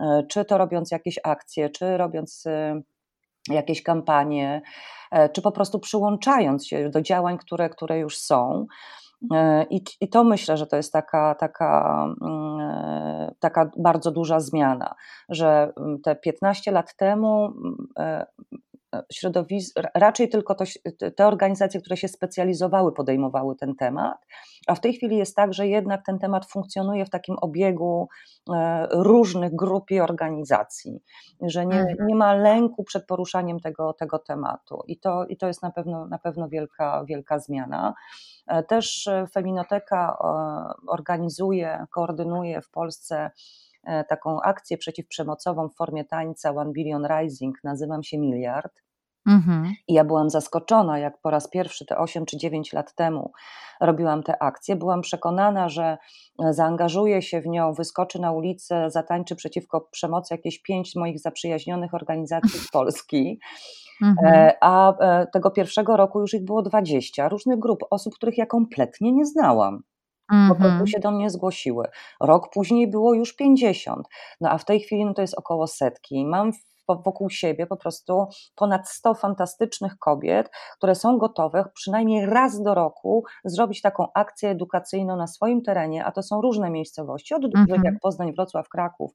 E, 0.00 0.22
czy 0.28 0.44
to 0.44 0.58
robiąc 0.58 0.90
jakieś 0.90 1.18
akcje, 1.24 1.70
czy 1.70 1.96
robiąc 1.96 2.46
e, 2.46 2.82
jakieś 3.50 3.82
kampanie, 3.82 4.62
czy 5.32 5.42
po 5.42 5.52
prostu 5.52 5.78
przyłączając 5.78 6.66
się 6.66 6.90
do 6.90 7.02
działań, 7.02 7.38
które, 7.38 7.68
które 7.68 7.98
już 7.98 8.18
są. 8.18 8.66
I, 9.70 9.82
I 10.00 10.08
to 10.08 10.24
myślę, 10.24 10.56
że 10.56 10.66
to 10.66 10.76
jest 10.76 10.92
taka, 10.92 11.34
taka, 11.34 12.04
mm, 12.22 13.34
taka 13.40 13.70
bardzo 13.78 14.10
duża 14.10 14.40
zmiana, 14.40 14.94
że 15.28 15.72
mm, 15.76 16.00
te 16.00 16.16
15 16.16 16.72
lat 16.72 16.96
temu 16.96 17.52
mm, 18.94 19.04
środowisk, 19.12 19.80
raczej 19.94 20.28
tylko 20.28 20.54
to, 20.54 20.64
te 21.16 21.26
organizacje, 21.26 21.80
które 21.80 21.96
się 21.96 22.08
specjalizowały, 22.08 22.92
podejmowały 22.92 23.56
ten 23.56 23.74
temat, 23.74 24.18
a 24.66 24.74
w 24.74 24.80
tej 24.80 24.92
chwili 24.92 25.16
jest 25.16 25.36
tak, 25.36 25.54
że 25.54 25.68
jednak 25.68 26.04
ten 26.06 26.18
temat 26.18 26.46
funkcjonuje 26.46 27.04
w 27.04 27.10
takim 27.10 27.36
obiegu 27.40 28.08
e, 28.54 28.86
różnych 28.90 29.54
grup 29.54 29.90
i 29.90 30.00
organizacji, 30.00 31.02
że 31.42 31.66
nie, 31.66 31.80
mhm. 31.80 32.06
nie 32.06 32.14
ma 32.14 32.34
lęku 32.34 32.84
przed 32.84 33.06
poruszaniem 33.06 33.60
tego, 33.60 33.92
tego 33.92 34.18
tematu 34.18 34.82
i 34.86 34.98
to, 34.98 35.26
i 35.26 35.36
to 35.36 35.46
jest 35.46 35.62
na 35.62 35.70
pewno, 35.70 36.06
na 36.06 36.18
pewno 36.18 36.48
wielka, 36.48 37.04
wielka 37.04 37.38
zmiana. 37.38 37.94
E, 38.46 38.62
też 38.62 39.08
Feminoteka 39.32 40.16
e, 40.20 40.88
organizuje, 40.88 41.86
koordynuje 41.90 42.60
w 42.60 42.70
Polsce 42.70 43.30
taką 44.08 44.40
akcję 44.42 44.78
przeciwprzemocową 44.78 45.68
w 45.68 45.74
formie 45.74 46.04
tańca 46.04 46.50
One 46.50 46.72
Billion 46.72 47.06
Rising, 47.06 47.64
nazywam 47.64 48.02
się 48.02 48.18
Miliard. 48.18 48.83
Mhm. 49.26 49.72
I 49.88 49.94
ja 49.94 50.04
byłam 50.04 50.30
zaskoczona, 50.30 50.98
jak 50.98 51.20
po 51.20 51.30
raz 51.30 51.50
pierwszy 51.50 51.86
te 51.86 51.98
8 51.98 52.26
czy 52.26 52.36
9 52.36 52.72
lat 52.72 52.94
temu 52.94 53.32
robiłam 53.80 54.22
tę 54.22 54.42
akcję. 54.42 54.76
Byłam 54.76 55.00
przekonana, 55.00 55.68
że 55.68 55.98
e, 56.44 56.52
zaangażuje 56.52 57.22
się 57.22 57.40
w 57.40 57.46
nią, 57.46 57.72
wyskoczy 57.72 58.20
na 58.20 58.32
ulicę, 58.32 58.90
zatańczy 58.90 59.36
przeciwko 59.36 59.80
przemocy 59.80 60.34
jakieś 60.34 60.62
pięć 60.62 60.96
moich 60.96 61.20
zaprzyjaźnionych 61.20 61.94
organizacji 61.94 62.60
z 62.60 62.70
Polski. 62.72 63.40
Mhm. 64.02 64.34
E, 64.34 64.56
a 64.60 64.92
e, 64.98 65.26
tego 65.26 65.50
pierwszego 65.50 65.96
roku 65.96 66.20
już 66.20 66.34
ich 66.34 66.44
było 66.44 66.62
20 66.62 67.28
różnych 67.28 67.58
grup, 67.58 67.84
osób, 67.90 68.14
których 68.14 68.38
ja 68.38 68.46
kompletnie 68.46 69.12
nie 69.12 69.26
znałam. 69.26 69.82
Po 70.48 70.54
prostu 70.54 70.66
mhm. 70.66 70.86
się 70.86 71.00
do 71.00 71.10
mnie 71.10 71.30
zgłosiły. 71.30 71.84
Rok 72.20 72.50
później 72.52 72.90
było 72.90 73.14
już 73.14 73.36
50, 73.36 74.06
no 74.40 74.50
a 74.50 74.58
w 74.58 74.64
tej 74.64 74.80
chwili 74.80 75.04
no 75.04 75.14
to 75.14 75.22
jest 75.22 75.38
około 75.38 75.66
setki. 75.66 76.26
Mam 76.26 76.50
wokół 76.88 77.30
siebie 77.30 77.66
po 77.66 77.76
prostu 77.76 78.26
ponad 78.54 78.88
100 78.88 79.14
fantastycznych 79.14 79.98
kobiet, 79.98 80.50
które 80.76 80.94
są 80.94 81.18
gotowe 81.18 81.64
przynajmniej 81.74 82.26
raz 82.26 82.62
do 82.62 82.74
roku 82.74 83.24
zrobić 83.44 83.82
taką 83.82 84.06
akcję 84.14 84.50
edukacyjną 84.50 85.16
na 85.16 85.26
swoim 85.26 85.62
terenie, 85.62 86.04
a 86.04 86.12
to 86.12 86.22
są 86.22 86.40
różne 86.40 86.70
miejscowości, 86.70 87.34
od 87.34 87.42
dużych 87.42 87.70
mhm. 87.70 87.82
jak 87.84 87.94
Poznań, 88.00 88.32
Wrocław, 88.32 88.68
Kraków, 88.68 89.12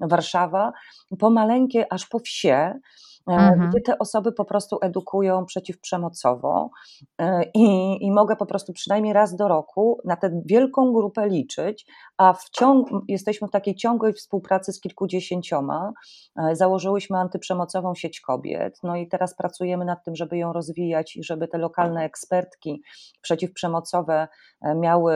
Warszawa, 0.00 0.72
po 1.18 1.30
maleńkie 1.30 1.92
aż 1.92 2.06
po 2.06 2.18
wsie, 2.18 2.80
mhm. 3.26 3.70
gdzie 3.70 3.80
te 3.80 3.98
osoby 3.98 4.32
po 4.32 4.44
prostu 4.44 4.78
edukują 4.82 5.44
przeciwprzemocowo 5.44 6.70
e, 7.18 7.42
i, 7.54 7.96
i 8.06 8.12
mogę 8.12 8.36
po 8.36 8.46
prostu 8.46 8.72
przynajmniej 8.72 9.12
raz 9.12 9.36
do 9.36 9.48
roku 9.48 10.00
na 10.04 10.16
tę 10.16 10.42
wielką 10.46 10.92
grupę 10.92 11.28
liczyć, 11.28 11.86
a 12.16 12.32
w 12.32 12.50
ciągu, 12.50 13.00
jesteśmy 13.08 13.48
w 13.48 13.50
takiej 13.50 13.74
ciągłej 13.74 14.12
współpracy 14.12 14.72
z 14.72 14.80
kilkudziesięcioma. 14.80 15.92
E, 16.36 16.56
założyłyśmy 16.56 17.18
antyprzemocową 17.18 17.94
sieć 17.94 18.20
kobiet, 18.20 18.78
no 18.82 18.96
i 18.96 19.08
teraz 19.08 19.36
pracujemy 19.36 19.84
nad 19.84 20.04
tym, 20.04 20.16
żeby 20.16 20.38
ją 20.38 20.52
rozwijać 20.52 21.16
i 21.16 21.24
żeby 21.24 21.48
te 21.48 21.58
lokalne 21.58 22.04
ekspertki 22.04 22.82
przeciwprzemocowe 23.20 24.28
miały 24.76 25.14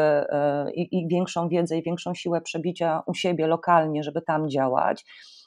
i, 0.75 0.99
i 0.99 1.09
większą 1.09 1.49
wiedzę 1.49 1.77
i 1.77 1.83
większą 1.83 2.15
siłę 2.15 2.41
przebicia 2.41 3.03
u 3.07 3.15
siebie 3.15 3.47
lokalnie, 3.47 4.03
żeby 4.03 4.23
tam 4.23 4.51
działać. 4.51 5.05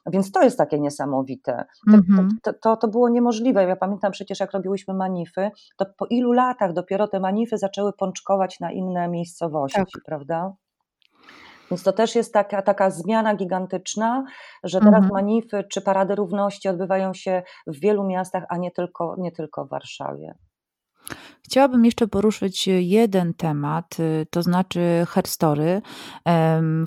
Więc 0.08 0.32
to 0.32 0.44
jest 0.44 0.58
takie 0.58 0.80
niesamowite. 0.80 1.66
Mm-hmm. 1.90 2.28
To, 2.44 2.54
to, 2.54 2.78
to, 2.78 2.88
było 2.88 3.10
niemożliwe. 3.10 3.64
Ja 3.64 3.76
pamiętam 3.76 4.12
przecież, 4.12 4.40
jak 4.40 4.52
robiłyśmy 4.52 4.94
manify, 4.94 5.52
to 5.78 5.86
po 5.98 6.06
ilu 6.06 6.32
latach 6.32 6.74
dopiero 6.74 7.08
te 7.08 7.20
manify 7.20 7.58
zaczęły 7.58 7.94
pączkować 7.94 8.60
na 8.60 8.72
inne 8.72 9.08
miejscowości, 9.08 9.78
tak. 9.94 10.04
prawda? 10.06 10.54
Więc 11.72 11.84
to 11.84 11.94
też 11.94 12.16
jest 12.16 12.34
taka, 12.34 12.62
taka 12.62 12.90
zmiana 12.90 13.36
gigantyczna, 13.36 14.26
że 14.64 14.80
teraz 14.80 15.04
mhm. 15.04 15.14
manify 15.14 15.64
czy 15.64 15.82
parady 15.82 16.16
równości 16.16 16.70
odbywają 16.70 17.14
się 17.14 17.44
w 17.68 17.80
wielu 17.80 18.04
miastach, 18.04 18.44
a 18.50 18.58
nie 18.58 18.72
tylko, 18.72 19.16
nie 19.18 19.32
tylko 19.32 19.66
w 19.66 19.70
Warszawie. 19.70 20.36
Chciałabym 21.50 21.86
jeszcze 21.86 22.08
poruszyć 22.08 22.68
jeden 22.68 23.34
temat, 23.34 24.00
y, 24.00 24.26
to 24.30 24.44
znaczy 24.44 25.06
Herstory. 25.10 25.82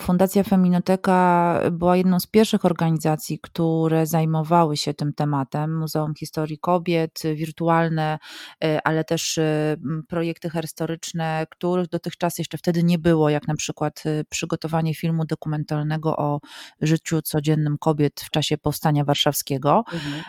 Fundacja 0.01 0.42
Feminoteka 0.42 1.61
była 1.73 1.96
jedną 1.96 2.20
z 2.20 2.27
pierwszych 2.27 2.64
organizacji, 2.64 3.38
które 3.42 4.07
zajmowały 4.07 4.77
się 4.77 4.94
tym 4.94 5.12
tematem. 5.12 5.79
Muzeum 5.79 6.14
Historii 6.14 6.59
Kobiet, 6.59 7.23
wirtualne, 7.35 8.18
y, 8.64 8.79
ale 8.85 9.05
też 9.05 9.38
y, 9.38 9.77
projekty 10.09 10.51
herstoryczne, 10.51 11.46
których 11.51 11.88
dotychczas 11.88 12.38
jeszcze 12.38 12.59
wtedy 12.59 12.83
nie 12.83 12.99
było, 12.99 13.31
jak 13.31 13.49
na 13.49 13.55
przykład 13.55 14.03
przygotowanie 14.29 14.94
filmu 14.94 15.25
dokumentalnego 15.25 16.16
o 16.16 16.40
życiu 16.81 17.23
codziennym 17.23 17.79
kobiet 17.79 18.20
w 18.20 18.31
czasie 18.31 18.59
powstania 18.59 19.05
warszawskiego. 19.05 19.85
Mhm. 19.92 20.23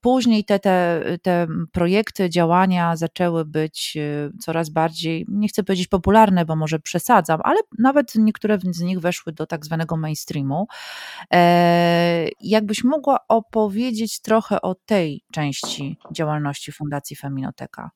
Później 0.00 0.44
te, 0.44 0.58
te, 0.58 1.02
te 1.22 1.46
projekty, 1.72 2.30
działania 2.30 2.96
zaczęły 2.96 3.51
być 3.52 3.96
y, 3.96 4.32
coraz 4.40 4.70
bardziej, 4.70 5.26
nie 5.28 5.48
chcę 5.48 5.62
powiedzieć 5.62 5.88
popularne, 5.88 6.44
bo 6.44 6.56
może 6.56 6.78
przesadzam, 6.78 7.40
ale 7.44 7.60
nawet 7.78 8.14
niektóre 8.14 8.58
z 8.70 8.80
nich 8.80 9.00
weszły 9.00 9.32
do 9.32 9.46
tak 9.46 9.64
zwanego 9.64 9.96
mainstreamu. 9.96 10.66
E, 11.32 12.28
jakbyś 12.40 12.84
mogła 12.84 13.18
opowiedzieć 13.28 14.20
trochę 14.20 14.60
o 14.62 14.74
tej 14.74 15.24
części 15.32 15.98
działalności 16.12 16.72
Fundacji 16.72 17.16
Feminoteka? 17.16 17.90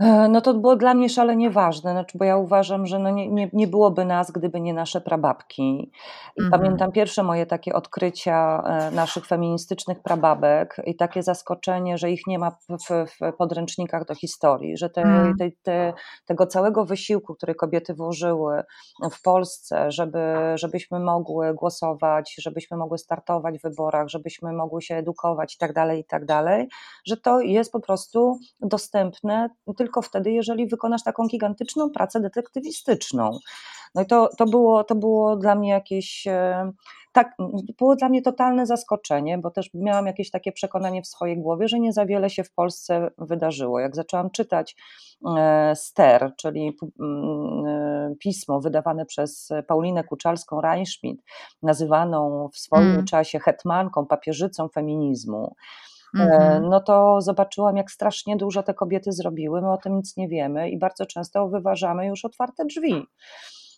E, 0.00 0.28
no 0.28 0.40
to 0.40 0.54
było 0.54 0.76
dla 0.76 0.94
mnie 0.94 1.08
szalenie 1.08 1.50
ważne, 1.50 1.92
znaczy, 1.92 2.18
bo 2.18 2.24
ja 2.24 2.36
uważam, 2.36 2.86
że 2.86 2.98
no 2.98 3.10
nie, 3.10 3.28
nie, 3.28 3.50
nie 3.52 3.66
byłoby 3.66 4.04
nas, 4.04 4.30
gdyby 4.30 4.60
nie 4.60 4.74
nasze 4.74 5.00
prababki. 5.00 5.92
I 6.36 6.42
mhm. 6.42 6.50
pamiętam 6.50 6.92
pierwsze 6.92 7.22
moje 7.22 7.46
takie 7.46 7.74
odkrycia 7.74 8.62
e, 8.62 8.90
naszych 8.90 9.26
feministycznych 9.26 10.02
prababek 10.02 10.76
i 10.84 10.96
takie 10.96 11.22
zaskoczenie, 11.22 11.98
że 11.98 12.10
ich 12.10 12.26
nie 12.26 12.38
ma 12.38 12.50
w, 12.50 13.06
w 13.06 13.36
podręcznikach 13.38 14.06
do 14.06 14.14
historii, 14.14 14.76
że 14.76 14.90
te, 14.90 15.02
mhm. 15.02 15.36
te, 15.38 15.50
te, 15.62 15.92
tego 16.26 16.46
całego 16.46 16.84
wysiłku, 16.84 17.34
który 17.34 17.54
kobiety 17.54 17.94
włożyły 17.94 18.62
w 19.12 19.22
Polsce, 19.22 19.90
żeby, 19.90 20.34
żebyśmy 20.54 21.00
mogły 21.00 21.54
głosować, 21.54 22.34
żebyśmy 22.38 22.76
mogły 22.76 22.98
startować 22.98 23.58
w 23.58 23.62
wyborach, 23.62 24.08
żebyśmy 24.08 24.52
mogły 24.52 24.82
się 24.82 24.94
edukować 24.94 25.54
i 25.54 25.58
tak 25.58 25.72
dalej, 25.72 26.00
i 26.00 26.04
tak 26.04 26.24
dalej, 26.24 26.68
że 27.06 27.16
to 27.16 27.40
jest 27.40 27.72
po 27.72 27.80
prostu 27.80 28.38
dostępne 28.60 29.48
tylko 29.76 29.85
wtedy, 30.02 30.30
jeżeli 30.30 30.66
wykonasz 30.66 31.02
taką 31.02 31.26
gigantyczną 31.26 31.90
pracę 31.90 32.20
detektywistyczną. 32.20 33.38
No 33.94 34.02
i 34.02 34.06
to, 34.06 34.28
to, 34.38 34.46
było, 34.46 34.84
to 34.84 34.94
było 34.94 35.36
dla 35.36 35.54
mnie 35.54 35.70
jakieś 35.70 36.26
e, 36.26 36.72
tak, 37.12 37.36
było 37.78 37.96
dla 37.96 38.08
mnie 38.08 38.22
totalne 38.22 38.66
zaskoczenie, 38.66 39.38
bo 39.38 39.50
też 39.50 39.70
miałam 39.74 40.06
jakieś 40.06 40.30
takie 40.30 40.52
przekonanie 40.52 41.02
w 41.02 41.06
swojej 41.06 41.38
głowie, 41.38 41.68
że 41.68 41.78
nie 41.78 41.92
za 41.92 42.06
wiele 42.06 42.30
się 42.30 42.44
w 42.44 42.52
Polsce 42.52 43.10
wydarzyło. 43.18 43.80
Jak 43.80 43.96
zaczęłam 43.96 44.30
czytać 44.30 44.76
e, 45.36 45.76
Ster, 45.76 46.32
czyli 46.36 46.76
e, 47.00 48.14
pismo 48.18 48.60
wydawane 48.60 49.06
przez 49.06 49.48
Paulinę 49.66 50.04
Kuczalską-Reinschmidt, 50.04 51.16
nazywaną 51.62 52.48
w 52.52 52.58
swoim 52.58 52.90
mm. 52.90 53.04
czasie 53.04 53.38
hetmanką, 53.38 54.06
papieżycą 54.06 54.68
feminizmu, 54.68 55.54
Mhm. 56.20 56.68
no 56.68 56.80
to 56.80 57.20
zobaczyłam, 57.20 57.76
jak 57.76 57.90
strasznie 57.90 58.36
dużo 58.36 58.62
te 58.62 58.74
kobiety 58.74 59.12
zrobiły. 59.12 59.62
My 59.62 59.72
o 59.72 59.76
tym 59.76 59.96
nic 59.96 60.16
nie 60.16 60.28
wiemy 60.28 60.70
i 60.70 60.78
bardzo 60.78 61.06
często 61.06 61.48
wyważamy 61.48 62.06
już 62.06 62.24
otwarte 62.24 62.64
drzwi. 62.64 63.06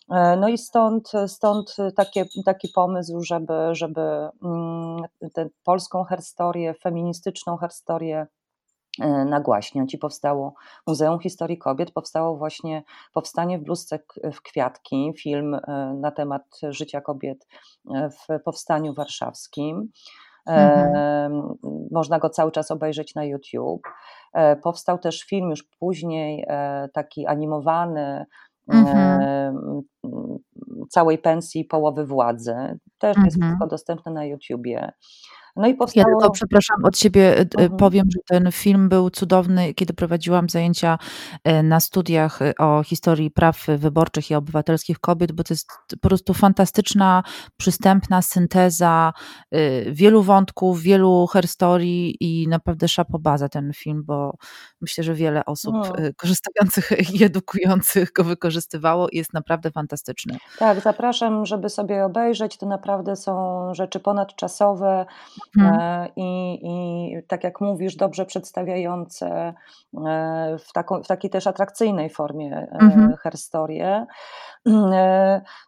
E, 0.09 0.35
no 0.35 0.47
i 0.47 0.57
stąd, 0.57 1.11
stąd 1.27 1.75
takie, 1.95 2.25
taki 2.45 2.67
pomysł, 2.75 3.21
żeby, 3.23 3.53
żeby 3.71 4.01
mm, 4.43 5.01
tę 5.33 5.49
polską 5.63 6.05
historię, 6.15 6.73
feministyczną 6.73 7.57
historię 7.57 8.27
e, 9.01 9.25
nagłaśniać 9.25 9.93
i 9.93 9.97
powstało 9.97 10.53
Muzeum 10.87 11.19
Historii 11.19 11.57
Kobiet, 11.57 11.91
powstało 11.91 12.37
właśnie 12.37 12.83
Powstanie 13.13 13.59
w 13.59 13.63
bluzce 13.63 13.99
w 14.33 14.41
kwiatki, 14.41 15.13
film 15.17 15.53
e, 15.53 15.59
na 16.01 16.11
temat 16.11 16.59
życia 16.69 17.01
kobiet 17.01 17.47
w 17.85 18.43
Powstaniu 18.43 18.93
Warszawskim. 18.93 19.91
Mhm. 20.49 21.53
Można 21.91 22.19
go 22.19 22.29
cały 22.29 22.51
czas 22.51 22.71
obejrzeć 22.71 23.15
na 23.15 23.23
YouTube. 23.23 23.87
E, 24.33 24.55
powstał 24.55 24.97
też 24.97 25.23
film 25.23 25.49
już 25.49 25.63
później, 25.79 26.45
e, 26.47 26.89
taki 26.93 27.27
animowany, 27.27 28.25
mhm. 28.67 29.81
całej 30.89 31.17
pensji 31.17 31.65
połowy 31.65 32.05
władzy. 32.05 32.55
Też 32.97 33.09
mhm. 33.09 33.25
jest 33.25 33.41
wszystko 33.41 33.67
dostępne 33.67 34.11
na 34.11 34.25
YouTubie. 34.25 34.91
No 35.59 35.67
i 35.67 35.73
powstało... 35.73 36.09
Ja 36.09 36.15
tylko, 36.15 36.31
przepraszam, 36.31 36.85
od 36.85 36.97
siebie 36.97 37.37
e, 37.37 37.41
mhm. 37.41 37.77
powiem, 37.77 38.05
że 38.15 38.19
ten 38.27 38.51
film 38.51 38.89
był 38.89 39.09
cudowny, 39.09 39.73
kiedy 39.73 39.93
prowadziłam 39.93 40.49
zajęcia 40.49 40.97
e, 41.43 41.63
na 41.63 41.79
studiach 41.79 42.41
e, 42.41 42.53
o 42.55 42.83
historii 42.83 43.31
praw 43.31 43.65
wyborczych 43.77 44.31
i 44.31 44.35
obywatelskich 44.35 44.99
kobiet, 44.99 45.31
bo 45.31 45.43
to 45.43 45.53
jest 45.53 45.67
po 46.01 46.09
prostu 46.09 46.33
fantastyczna, 46.33 47.23
przystępna 47.57 48.21
synteza 48.21 49.13
wielu 49.91 50.23
wątków, 50.23 50.81
wielu 50.81 51.27
herstorii 51.27 52.17
i 52.19 52.47
naprawdę 52.47 52.87
szapoba 52.87 53.37
za 53.37 53.49
ten 53.49 53.71
film, 53.75 54.03
bo 54.05 54.33
myślę, 54.81 55.03
że 55.03 55.13
wiele 55.13 55.45
osób 55.45 55.73
no. 55.73 55.93
korzystających 56.17 57.13
i 57.13 57.23
edukujących 57.23 58.11
go 58.11 58.23
wykorzystywało 58.23 59.09
i 59.09 59.17
jest 59.17 59.33
naprawdę 59.33 59.71
fantastyczny. 59.71 60.37
Tak, 60.59 60.79
zapraszam, 60.79 61.45
żeby 61.45 61.69
sobie 61.69 62.05
obejrzeć. 62.05 62.57
To 62.57 62.65
naprawdę 62.65 63.15
są 63.15 63.59
rzeczy 63.73 63.99
ponadczasowe 63.99 65.05
mhm. 65.57 65.79
E, 65.79 66.09
i, 66.15 66.59
i 66.63 67.23
tak 67.27 67.43
jak 67.43 67.61
mówisz, 67.61 67.95
dobrze 67.95 68.25
przedstawiające 68.25 69.53
e, 70.07 70.57
w, 70.59 70.73
taką, 70.73 71.03
w 71.03 71.07
takiej 71.07 71.29
też 71.29 71.47
atrakcyjnej 71.47 72.09
formie 72.09 72.57
e, 72.57 72.77
mhm. 72.81 73.15
herstorię. 73.15 74.05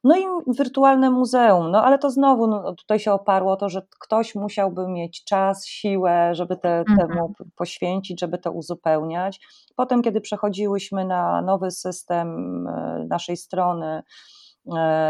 No 0.03 0.17
i 0.17 0.23
wirtualne 0.47 1.09
muzeum, 1.09 1.71
no 1.71 1.83
ale 1.83 1.99
to 1.99 2.09
znowu 2.09 2.47
no, 2.47 2.73
tutaj 2.73 2.99
się 2.99 3.11
oparło 3.13 3.55
to, 3.55 3.69
że 3.69 3.81
ktoś 3.99 4.35
musiałby 4.35 4.87
mieć 4.87 5.23
czas, 5.23 5.65
siłę, 5.65 6.35
żeby 6.35 6.57
te, 6.57 6.79
mhm. 6.79 6.99
temu 6.99 7.33
poświęcić, 7.55 8.19
żeby 8.19 8.37
to 8.37 8.51
uzupełniać. 8.51 9.39
Potem, 9.75 10.01
kiedy 10.01 10.21
przechodziłyśmy 10.21 11.05
na 11.05 11.41
nowy 11.41 11.71
system 11.71 12.67
naszej 13.09 13.37
strony, 13.37 14.03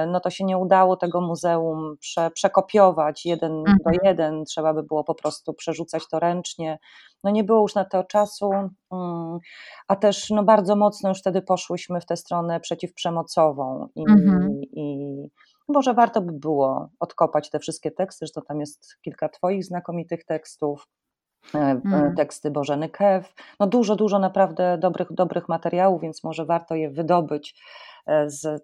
no 0.08 0.20
to 0.20 0.30
się 0.30 0.44
nie 0.44 0.58
udało 0.58 0.98
tego 0.98 1.22
muzeum 1.22 1.98
prze, 2.00 2.32
przekopiować 2.32 3.26
jeden 3.26 3.52
mhm. 3.52 3.78
do 3.86 3.92
jeden, 4.04 4.46
trzeba 4.46 4.74
by 4.74 4.84
było 4.84 5.04
po 5.04 5.16
prostu 5.16 5.54
przerzucać 5.54 6.04
to 6.12 6.20
ręcznie. 6.20 6.80
No 7.24 7.32
nie 7.32 7.44
było 7.44 7.62
już 7.62 7.76
na 7.76 7.86
to 7.86 8.04
czasu, 8.04 8.52
mm, 8.92 9.40
a 9.88 9.96
też 9.96 10.30
no 10.30 10.44
bardzo 10.44 10.76
mocno 10.76 11.10
już 11.10 11.20
wtedy 11.20 11.42
poszłyśmy 11.42 12.02
w 12.02 12.06
tę 12.06 12.18
stronę 12.18 12.60
przeciwprzemocową 12.60 13.88
i, 13.96 14.02
mhm. 14.10 14.62
i 14.62 15.16
może 15.68 15.94
warto 15.94 16.22
by 16.22 16.32
było 16.32 16.90
odkopać 17.00 17.50
te 17.50 17.60
wszystkie 17.60 17.92
teksty, 17.92 18.26
że 18.26 18.32
to 18.32 18.42
tam 18.42 18.60
jest 18.60 18.98
kilka 19.02 19.30
Twoich 19.30 19.66
znakomitych 19.66 20.26
tekstów. 20.26 20.88
Mm. 21.54 22.16
Teksty 22.18 22.52
Bożeny 22.52 22.90
Kew. 22.90 23.34
No 23.60 23.68
dużo, 23.68 23.96
dużo 23.96 24.20
naprawdę 24.20 24.78
dobrych, 24.78 25.08
dobrych 25.12 25.50
materiałów, 25.50 26.02
więc 26.02 26.24
może 26.24 26.46
warto 26.46 26.76
je 26.76 26.90
wydobyć 26.90 27.56
E, 28.01 28.01
z, 28.28 28.64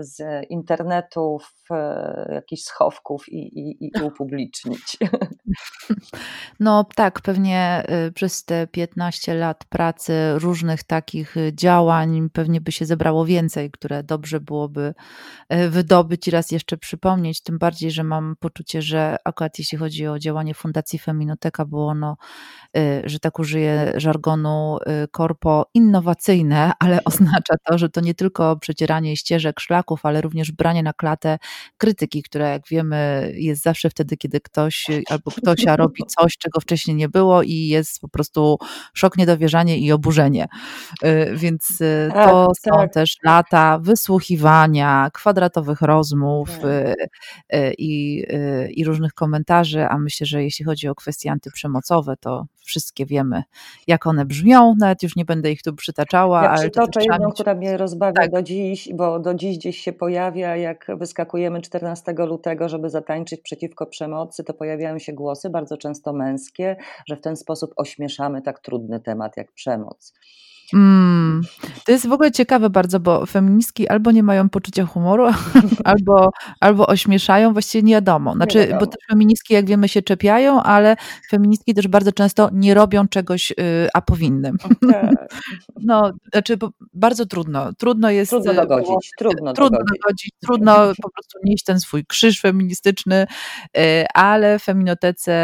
z 0.00 0.46
internetów, 0.50 1.54
jakichś 2.32 2.62
schowków 2.62 3.28
i, 3.28 3.58
i, 3.58 3.76
i 3.80 4.02
upublicznić. 4.02 4.96
No 6.60 6.84
tak, 6.94 7.20
pewnie 7.20 7.84
y, 8.06 8.12
przez 8.12 8.44
te 8.44 8.66
15 8.66 9.34
lat 9.34 9.64
pracy 9.64 10.12
różnych 10.34 10.84
takich 10.84 11.34
działań 11.52 12.30
pewnie 12.32 12.60
by 12.60 12.72
się 12.72 12.86
zebrało 12.86 13.26
więcej, 13.26 13.70
które 13.70 14.02
dobrze 14.02 14.40
byłoby 14.40 14.94
wydobyć 15.68 16.28
i 16.28 16.30
raz 16.30 16.50
jeszcze 16.50 16.76
przypomnieć, 16.76 17.42
tym 17.42 17.58
bardziej, 17.58 17.90
że 17.90 18.04
mam 18.04 18.36
poczucie, 18.40 18.82
że 18.82 19.16
akurat 19.24 19.58
jeśli 19.58 19.78
chodzi 19.78 20.06
o 20.06 20.18
działanie 20.18 20.54
Fundacji 20.54 20.98
Feminoteka, 20.98 21.64
było 21.64 21.88
ono, 21.88 22.16
że 23.04 23.18
tak 23.18 23.38
użyję 23.38 23.92
żargonu 23.96 24.78
korpo 25.10 25.66
innowacyjne, 25.74 26.72
ale 26.78 27.04
oznacza 27.04 27.54
to, 27.64 27.78
że 27.78 27.88
to 27.88 28.00
nie 28.00 28.14
tylko 28.14 28.56
przecieranie 28.78 29.16
ścieżek, 29.16 29.60
szlaków, 29.60 30.06
ale 30.06 30.20
również 30.20 30.52
branie 30.52 30.82
na 30.82 30.92
klatę 30.92 31.38
krytyki, 31.78 32.22
która 32.22 32.48
jak 32.48 32.68
wiemy 32.68 33.32
jest 33.34 33.62
zawsze 33.62 33.90
wtedy, 33.90 34.16
kiedy 34.16 34.40
ktoś 34.40 34.86
albo 35.10 35.30
ktoś 35.30 35.64
robi 35.76 36.02
coś, 36.06 36.38
czego 36.38 36.60
wcześniej 36.60 36.96
nie 36.96 37.08
było 37.08 37.42
i 37.42 37.54
jest 37.54 38.00
po 38.00 38.08
prostu 38.08 38.58
szok, 38.94 39.16
niedowierzanie 39.16 39.78
i 39.78 39.92
oburzenie. 39.92 40.46
Y, 41.04 41.30
więc 41.34 41.80
y, 41.80 42.10
tak, 42.14 42.30
to 42.30 42.46
tak, 42.46 42.72
są 42.72 42.80
tak. 42.80 42.92
też 42.92 43.16
lata 43.24 43.78
wysłuchiwania, 43.78 45.10
kwadratowych 45.12 45.82
rozmów 45.82 46.50
tak. 46.50 46.64
y, 46.64 47.74
i, 47.78 48.24
i 48.70 48.84
różnych 48.84 49.14
komentarzy, 49.14 49.86
a 49.86 49.98
myślę, 49.98 50.26
że 50.26 50.44
jeśli 50.44 50.64
chodzi 50.64 50.88
o 50.88 50.94
kwestie 50.94 51.30
antyprzemocowe, 51.30 52.16
to 52.20 52.46
wszystkie 52.68 53.06
wiemy, 53.06 53.42
jak 53.86 54.06
one 54.06 54.24
brzmią, 54.24 54.74
nawet 54.78 55.02
już 55.02 55.16
nie 55.16 55.24
będę 55.24 55.52
ich 55.52 55.62
tu 55.62 55.74
przytaczała. 55.74 56.42
Ja 56.42 56.50
ale 56.50 56.60
przytoczę 56.60 57.00
jedną, 57.12 57.30
która 57.30 57.54
mnie 57.54 57.76
rozbawia 57.76 58.12
tak. 58.12 58.30
do 58.30 58.42
dziś, 58.42 58.67
bo 58.94 59.18
do 59.18 59.34
dziś 59.34 59.58
gdzieś 59.58 59.78
się 59.78 59.92
pojawia, 59.92 60.56
jak 60.56 60.86
wyskakujemy 60.98 61.60
14 61.60 62.14
lutego, 62.18 62.68
żeby 62.68 62.90
zatańczyć 62.90 63.40
przeciwko 63.40 63.86
przemocy, 63.86 64.44
to 64.44 64.54
pojawiają 64.54 64.98
się 64.98 65.12
głosy, 65.12 65.50
bardzo 65.50 65.76
często 65.76 66.12
męskie, 66.12 66.76
że 67.08 67.16
w 67.16 67.20
ten 67.20 67.36
sposób 67.36 67.70
ośmieszamy 67.76 68.42
tak 68.42 68.60
trudny 68.60 69.00
temat 69.00 69.36
jak 69.36 69.52
przemoc. 69.52 70.14
Mm, 70.74 71.27
to 71.84 71.92
jest 71.92 72.08
w 72.08 72.12
ogóle 72.12 72.32
ciekawe 72.32 72.70
bardzo, 72.70 73.00
bo 73.00 73.26
feministki 73.26 73.88
albo 73.88 74.10
nie 74.10 74.22
mają 74.22 74.48
poczucia 74.48 74.86
humoru, 74.86 75.26
albo, 75.84 76.30
albo 76.60 76.86
ośmieszają, 76.86 77.52
właściwie 77.52 77.82
nie 77.82 77.94
wiadomo. 77.94 78.34
Znaczy, 78.34 78.68
nie 78.72 78.78
bo 78.78 78.86
te 78.86 78.96
feministki, 79.10 79.54
jak 79.54 79.66
wiemy, 79.66 79.88
się 79.88 80.02
czepiają, 80.02 80.62
ale 80.62 80.96
feministki 81.30 81.74
też 81.74 81.88
bardzo 81.88 82.12
często 82.12 82.48
nie 82.52 82.74
robią 82.74 83.08
czegoś, 83.08 83.50
y, 83.50 83.54
a 83.94 84.02
powinny. 84.02 84.52
No, 85.80 86.12
znaczy, 86.32 86.58
bardzo 86.94 87.26
trudno. 87.26 87.72
Trudno 87.72 88.10
jest. 88.10 88.30
Trudno 88.30 88.52
y, 88.52 88.54
dogodzić. 88.54 89.10
Trudno, 89.18 89.52
trudno 89.52 89.78
dogodzić. 89.78 90.00
dogodzić. 90.02 90.30
Trudno 90.40 90.74
po 91.02 91.10
prostu 91.10 91.38
nieść 91.44 91.64
ten 91.64 91.80
swój 91.80 92.06
krzyż 92.06 92.40
feministyczny, 92.40 93.26
y, 93.76 94.06
ale 94.14 94.58
feminotece, 94.58 95.38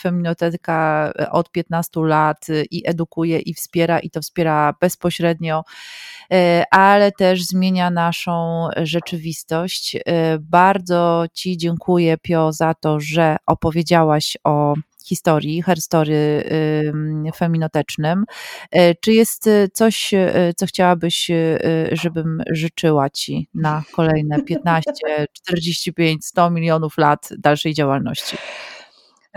feminoteka 0.00 1.12
od 1.30 1.50
15 1.50 2.00
lat 2.00 2.46
i 2.70 2.82
edukuje, 2.88 3.38
i 3.38 3.54
wspiera, 3.54 4.00
i 4.00 4.10
to 4.10 4.20
wspiera 4.20 4.72
bezpośrednio, 5.00 5.64
e, 6.32 6.64
ale 6.70 7.12
też 7.12 7.44
zmienia 7.44 7.90
naszą 7.90 8.68
rzeczywistość. 8.76 9.96
E, 9.96 10.38
bardzo 10.38 11.24
Ci 11.32 11.56
dziękuję, 11.56 12.16
Pio, 12.22 12.52
za 12.52 12.74
to, 12.74 13.00
że 13.00 13.36
opowiedziałaś 13.46 14.36
o 14.44 14.74
historii, 15.04 15.62
herstory 15.62 16.44
feminotecznym. 17.36 18.24
E, 18.70 18.94
czy 18.94 19.12
jest 19.12 19.48
coś, 19.72 20.10
co 20.56 20.66
chciałabyś, 20.66 21.30
żebym 21.92 22.42
życzyła 22.50 23.10
Ci 23.10 23.48
na 23.54 23.82
kolejne 23.92 24.42
15, 24.42 24.92
45, 25.32 26.26
100 26.26 26.50
milionów 26.50 26.98
lat 26.98 27.28
dalszej 27.38 27.74
działalności? 27.74 28.36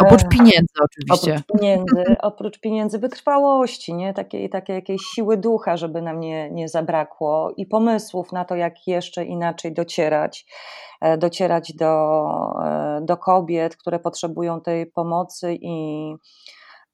Oprócz 0.02 0.28
pieniędzy 0.30 0.74
oczywiście. 0.84 1.34
Oprócz 1.34 1.60
pieniędzy, 1.60 2.04
oprócz 2.22 2.60
pieniędzy 2.60 3.00
wytrwałości, 3.00 3.94
nie? 3.94 4.14
Takiej, 4.14 4.50
takiej 4.50 4.76
jakiejś 4.76 5.02
siły 5.02 5.38
ducha, 5.38 5.78
żeby 5.78 6.02
nam 6.02 6.20
nie, 6.20 6.52
nie 6.52 6.70
zabrakło 6.70 7.54
i 7.58 7.66
pomysłów 7.66 8.32
na 8.32 8.46
to, 8.46 8.56
jak 8.56 8.88
jeszcze 8.88 9.26
inaczej 9.26 9.74
docierać, 9.74 10.46
e, 11.02 11.18
docierać 11.18 11.74
do, 11.74 12.24
e, 12.66 13.02
do 13.02 13.18
kobiet, 13.18 13.78
które 13.78 14.00
potrzebują 14.00 14.62
tej 14.62 14.86
pomocy 14.86 15.58
i, 15.62 16.16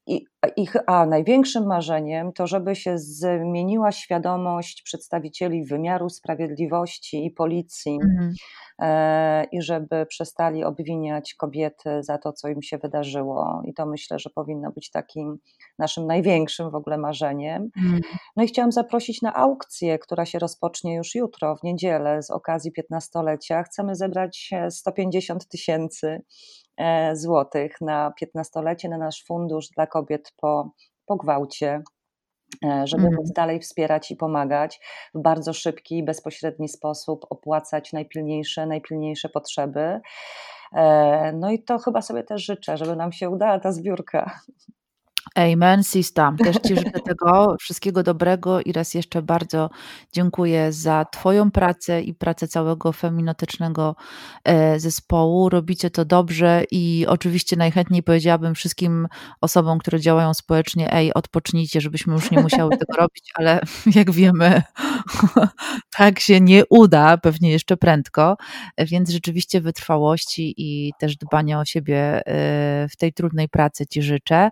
i 0.10 0.26
ich, 0.56 0.76
a 0.88 1.06
największym 1.06 1.68
marzeniem 1.68 2.34
to, 2.34 2.48
żeby 2.48 2.76
się 2.76 2.98
zmieniła 2.98 3.92
świadomość 3.92 4.82
przedstawicieli 4.82 5.66
wymiaru 5.66 6.10
sprawiedliwości 6.10 7.26
i 7.26 7.32
policji, 7.32 8.00
mhm. 8.04 8.34
E, 8.82 9.44
i 9.52 9.62
żeby 9.62 10.06
przestali 10.06 10.64
obwiniać 10.64 11.34
kobiety 11.34 12.04
za 12.04 12.18
to, 12.18 12.34
co 12.34 12.48
im 12.48 12.62
się 12.62 12.78
wydarzyło. 12.78 13.62
I 13.66 13.74
to 13.74 13.86
myślę, 13.86 14.20
że 14.20 14.30
powinno 14.30 14.72
być 14.72 14.92
takim 14.92 15.38
naszym 15.80 16.08
największym 16.08 16.72
w 16.72 16.76
ogóle 16.76 16.98
marzeniem. 16.98 17.70
Mhm. 17.78 18.02
No 18.36 18.44
i 18.44 18.48
chciałam 18.48 18.72
zaprosić 18.72 19.22
na 19.22 19.34
aukcję, 19.36 20.00
która 20.00 20.26
się 20.26 20.40
rozpocznie 20.40 20.96
już 20.96 21.16
jutro, 21.16 21.56
w 21.56 21.64
niedzielę, 21.64 22.24
z 22.24 22.32
okazji 22.32 22.72
15-lecia. 22.72 23.64
Chcemy 23.64 23.96
zebrać 23.96 24.52
150 24.70 25.48
tysięcy 25.48 26.22
złotych 27.14 27.82
na 27.82 28.14
15-lecie, 28.22 28.90
na 28.90 28.98
nasz 28.98 29.24
fundusz 29.26 29.68
dla 29.68 29.88
kobiet 29.88 30.34
po, 30.38 30.72
po 31.06 31.16
gwałcie 31.16 31.84
E, 32.66 32.88
żeby 32.88 33.04
mm. 33.04 33.16
móc 33.16 33.32
dalej 33.32 33.60
wspierać 33.60 34.12
i 34.12 34.16
pomagać 34.16 34.80
w 35.14 35.22
bardzo 35.22 35.54
szybki 35.54 35.98
i 35.98 36.04
bezpośredni 36.04 36.70
sposób, 36.70 37.26
opłacać 37.30 37.94
najpilniejsze, 37.94 38.66
najpilniejsze 38.66 39.30
potrzeby. 39.30 40.00
E, 40.74 41.34
no 41.34 41.52
i 41.52 41.64
to 41.64 41.80
chyba 41.80 42.02
sobie 42.02 42.24
też 42.24 42.46
życzę, 42.46 42.78
żeby 42.78 42.96
nam 42.96 43.12
się 43.12 43.30
udała 43.30 43.60
ta 43.60 43.72
zbiórka. 43.72 44.40
Amen, 45.36 45.84
sista. 45.84 46.36
Też 46.44 46.56
Ci 46.68 46.76
życzę 46.76 47.00
tego 47.06 47.56
wszystkiego 47.60 48.04
dobrego 48.04 48.62
i 48.62 48.72
raz 48.72 48.94
jeszcze 48.94 49.22
bardzo 49.22 49.70
dziękuję 50.14 50.74
za 50.74 51.06
Twoją 51.12 51.52
pracę 51.52 52.02
i 52.02 52.14
pracę 52.14 52.48
całego 52.48 52.94
feminotycznego 52.94 53.96
e, 54.44 54.80
zespołu. 54.80 55.50
Robicie 55.50 55.90
to 55.90 56.06
dobrze 56.06 56.64
i 56.72 57.06
oczywiście 57.08 57.56
najchętniej 57.56 58.04
powiedziałabym 58.04 58.56
wszystkim 58.56 59.08
osobom, 59.42 59.80
które 59.80 60.00
działają 60.00 60.34
społecznie, 60.34 60.94
ej, 60.94 61.14
odpocznijcie, 61.14 61.82
żebyśmy 61.82 62.14
już 62.14 62.32
nie 62.32 62.40
musiały 62.40 62.78
tego 62.78 62.94
robić, 63.02 63.32
ale 63.36 63.62
jak 63.96 64.12
wiemy, 64.12 64.64
tak 65.98 66.20
się 66.20 66.42
nie 66.42 66.64
uda, 66.70 67.18
pewnie 67.18 67.52
jeszcze 67.52 67.78
prędko, 67.78 68.38
więc 68.78 69.10
rzeczywiście 69.10 69.62
wytrwałości 69.62 70.54
i 70.58 70.94
też 71.00 71.18
dbania 71.18 71.60
o 71.60 71.66
siebie 71.66 71.98
e, 71.98 72.88
w 72.90 72.98
tej 72.98 73.14
trudnej 73.14 73.50
pracy 73.50 73.88
Ci 73.88 74.02
życzę. 74.02 74.50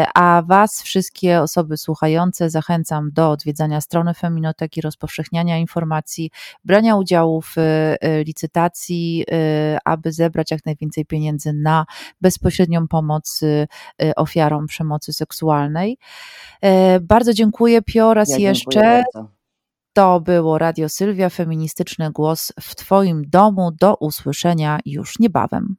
E, 0.00 0.06
a 0.14 0.42
Was, 0.42 0.82
wszystkie 0.82 1.40
osoby 1.40 1.76
słuchające, 1.76 2.50
zachęcam 2.50 3.10
do 3.12 3.30
odwiedzania 3.30 3.80
strony 3.80 4.14
Feminoteki, 4.14 4.80
rozpowszechniania 4.80 5.58
informacji, 5.58 6.30
brania 6.64 6.96
udziału 6.96 7.42
w 7.42 7.54
e, 7.58 7.98
licytacji, 8.24 9.24
e, 9.30 9.78
aby 9.84 10.12
zebrać 10.12 10.50
jak 10.50 10.66
najwięcej 10.66 11.06
pieniędzy 11.06 11.52
na 11.52 11.86
bezpośrednią 12.20 12.88
pomoc 12.88 13.40
ofiarom 14.16 14.66
przemocy 14.66 15.12
seksualnej. 15.12 15.98
Bardzo 17.00 17.34
dziękuję 17.34 17.82
Pio 17.82 18.14
raz 18.14 18.28
ja 18.28 18.38
jeszcze. 18.38 19.04
To 19.92 20.20
było 20.20 20.58
Radio 20.58 20.88
Sylwia, 20.88 21.30
feministyczny 21.30 22.10
głos 22.10 22.52
w 22.60 22.74
Twoim 22.74 23.22
domu. 23.30 23.72
Do 23.80 23.94
usłyszenia 23.94 24.78
już 24.84 25.18
niebawem. 25.18 25.76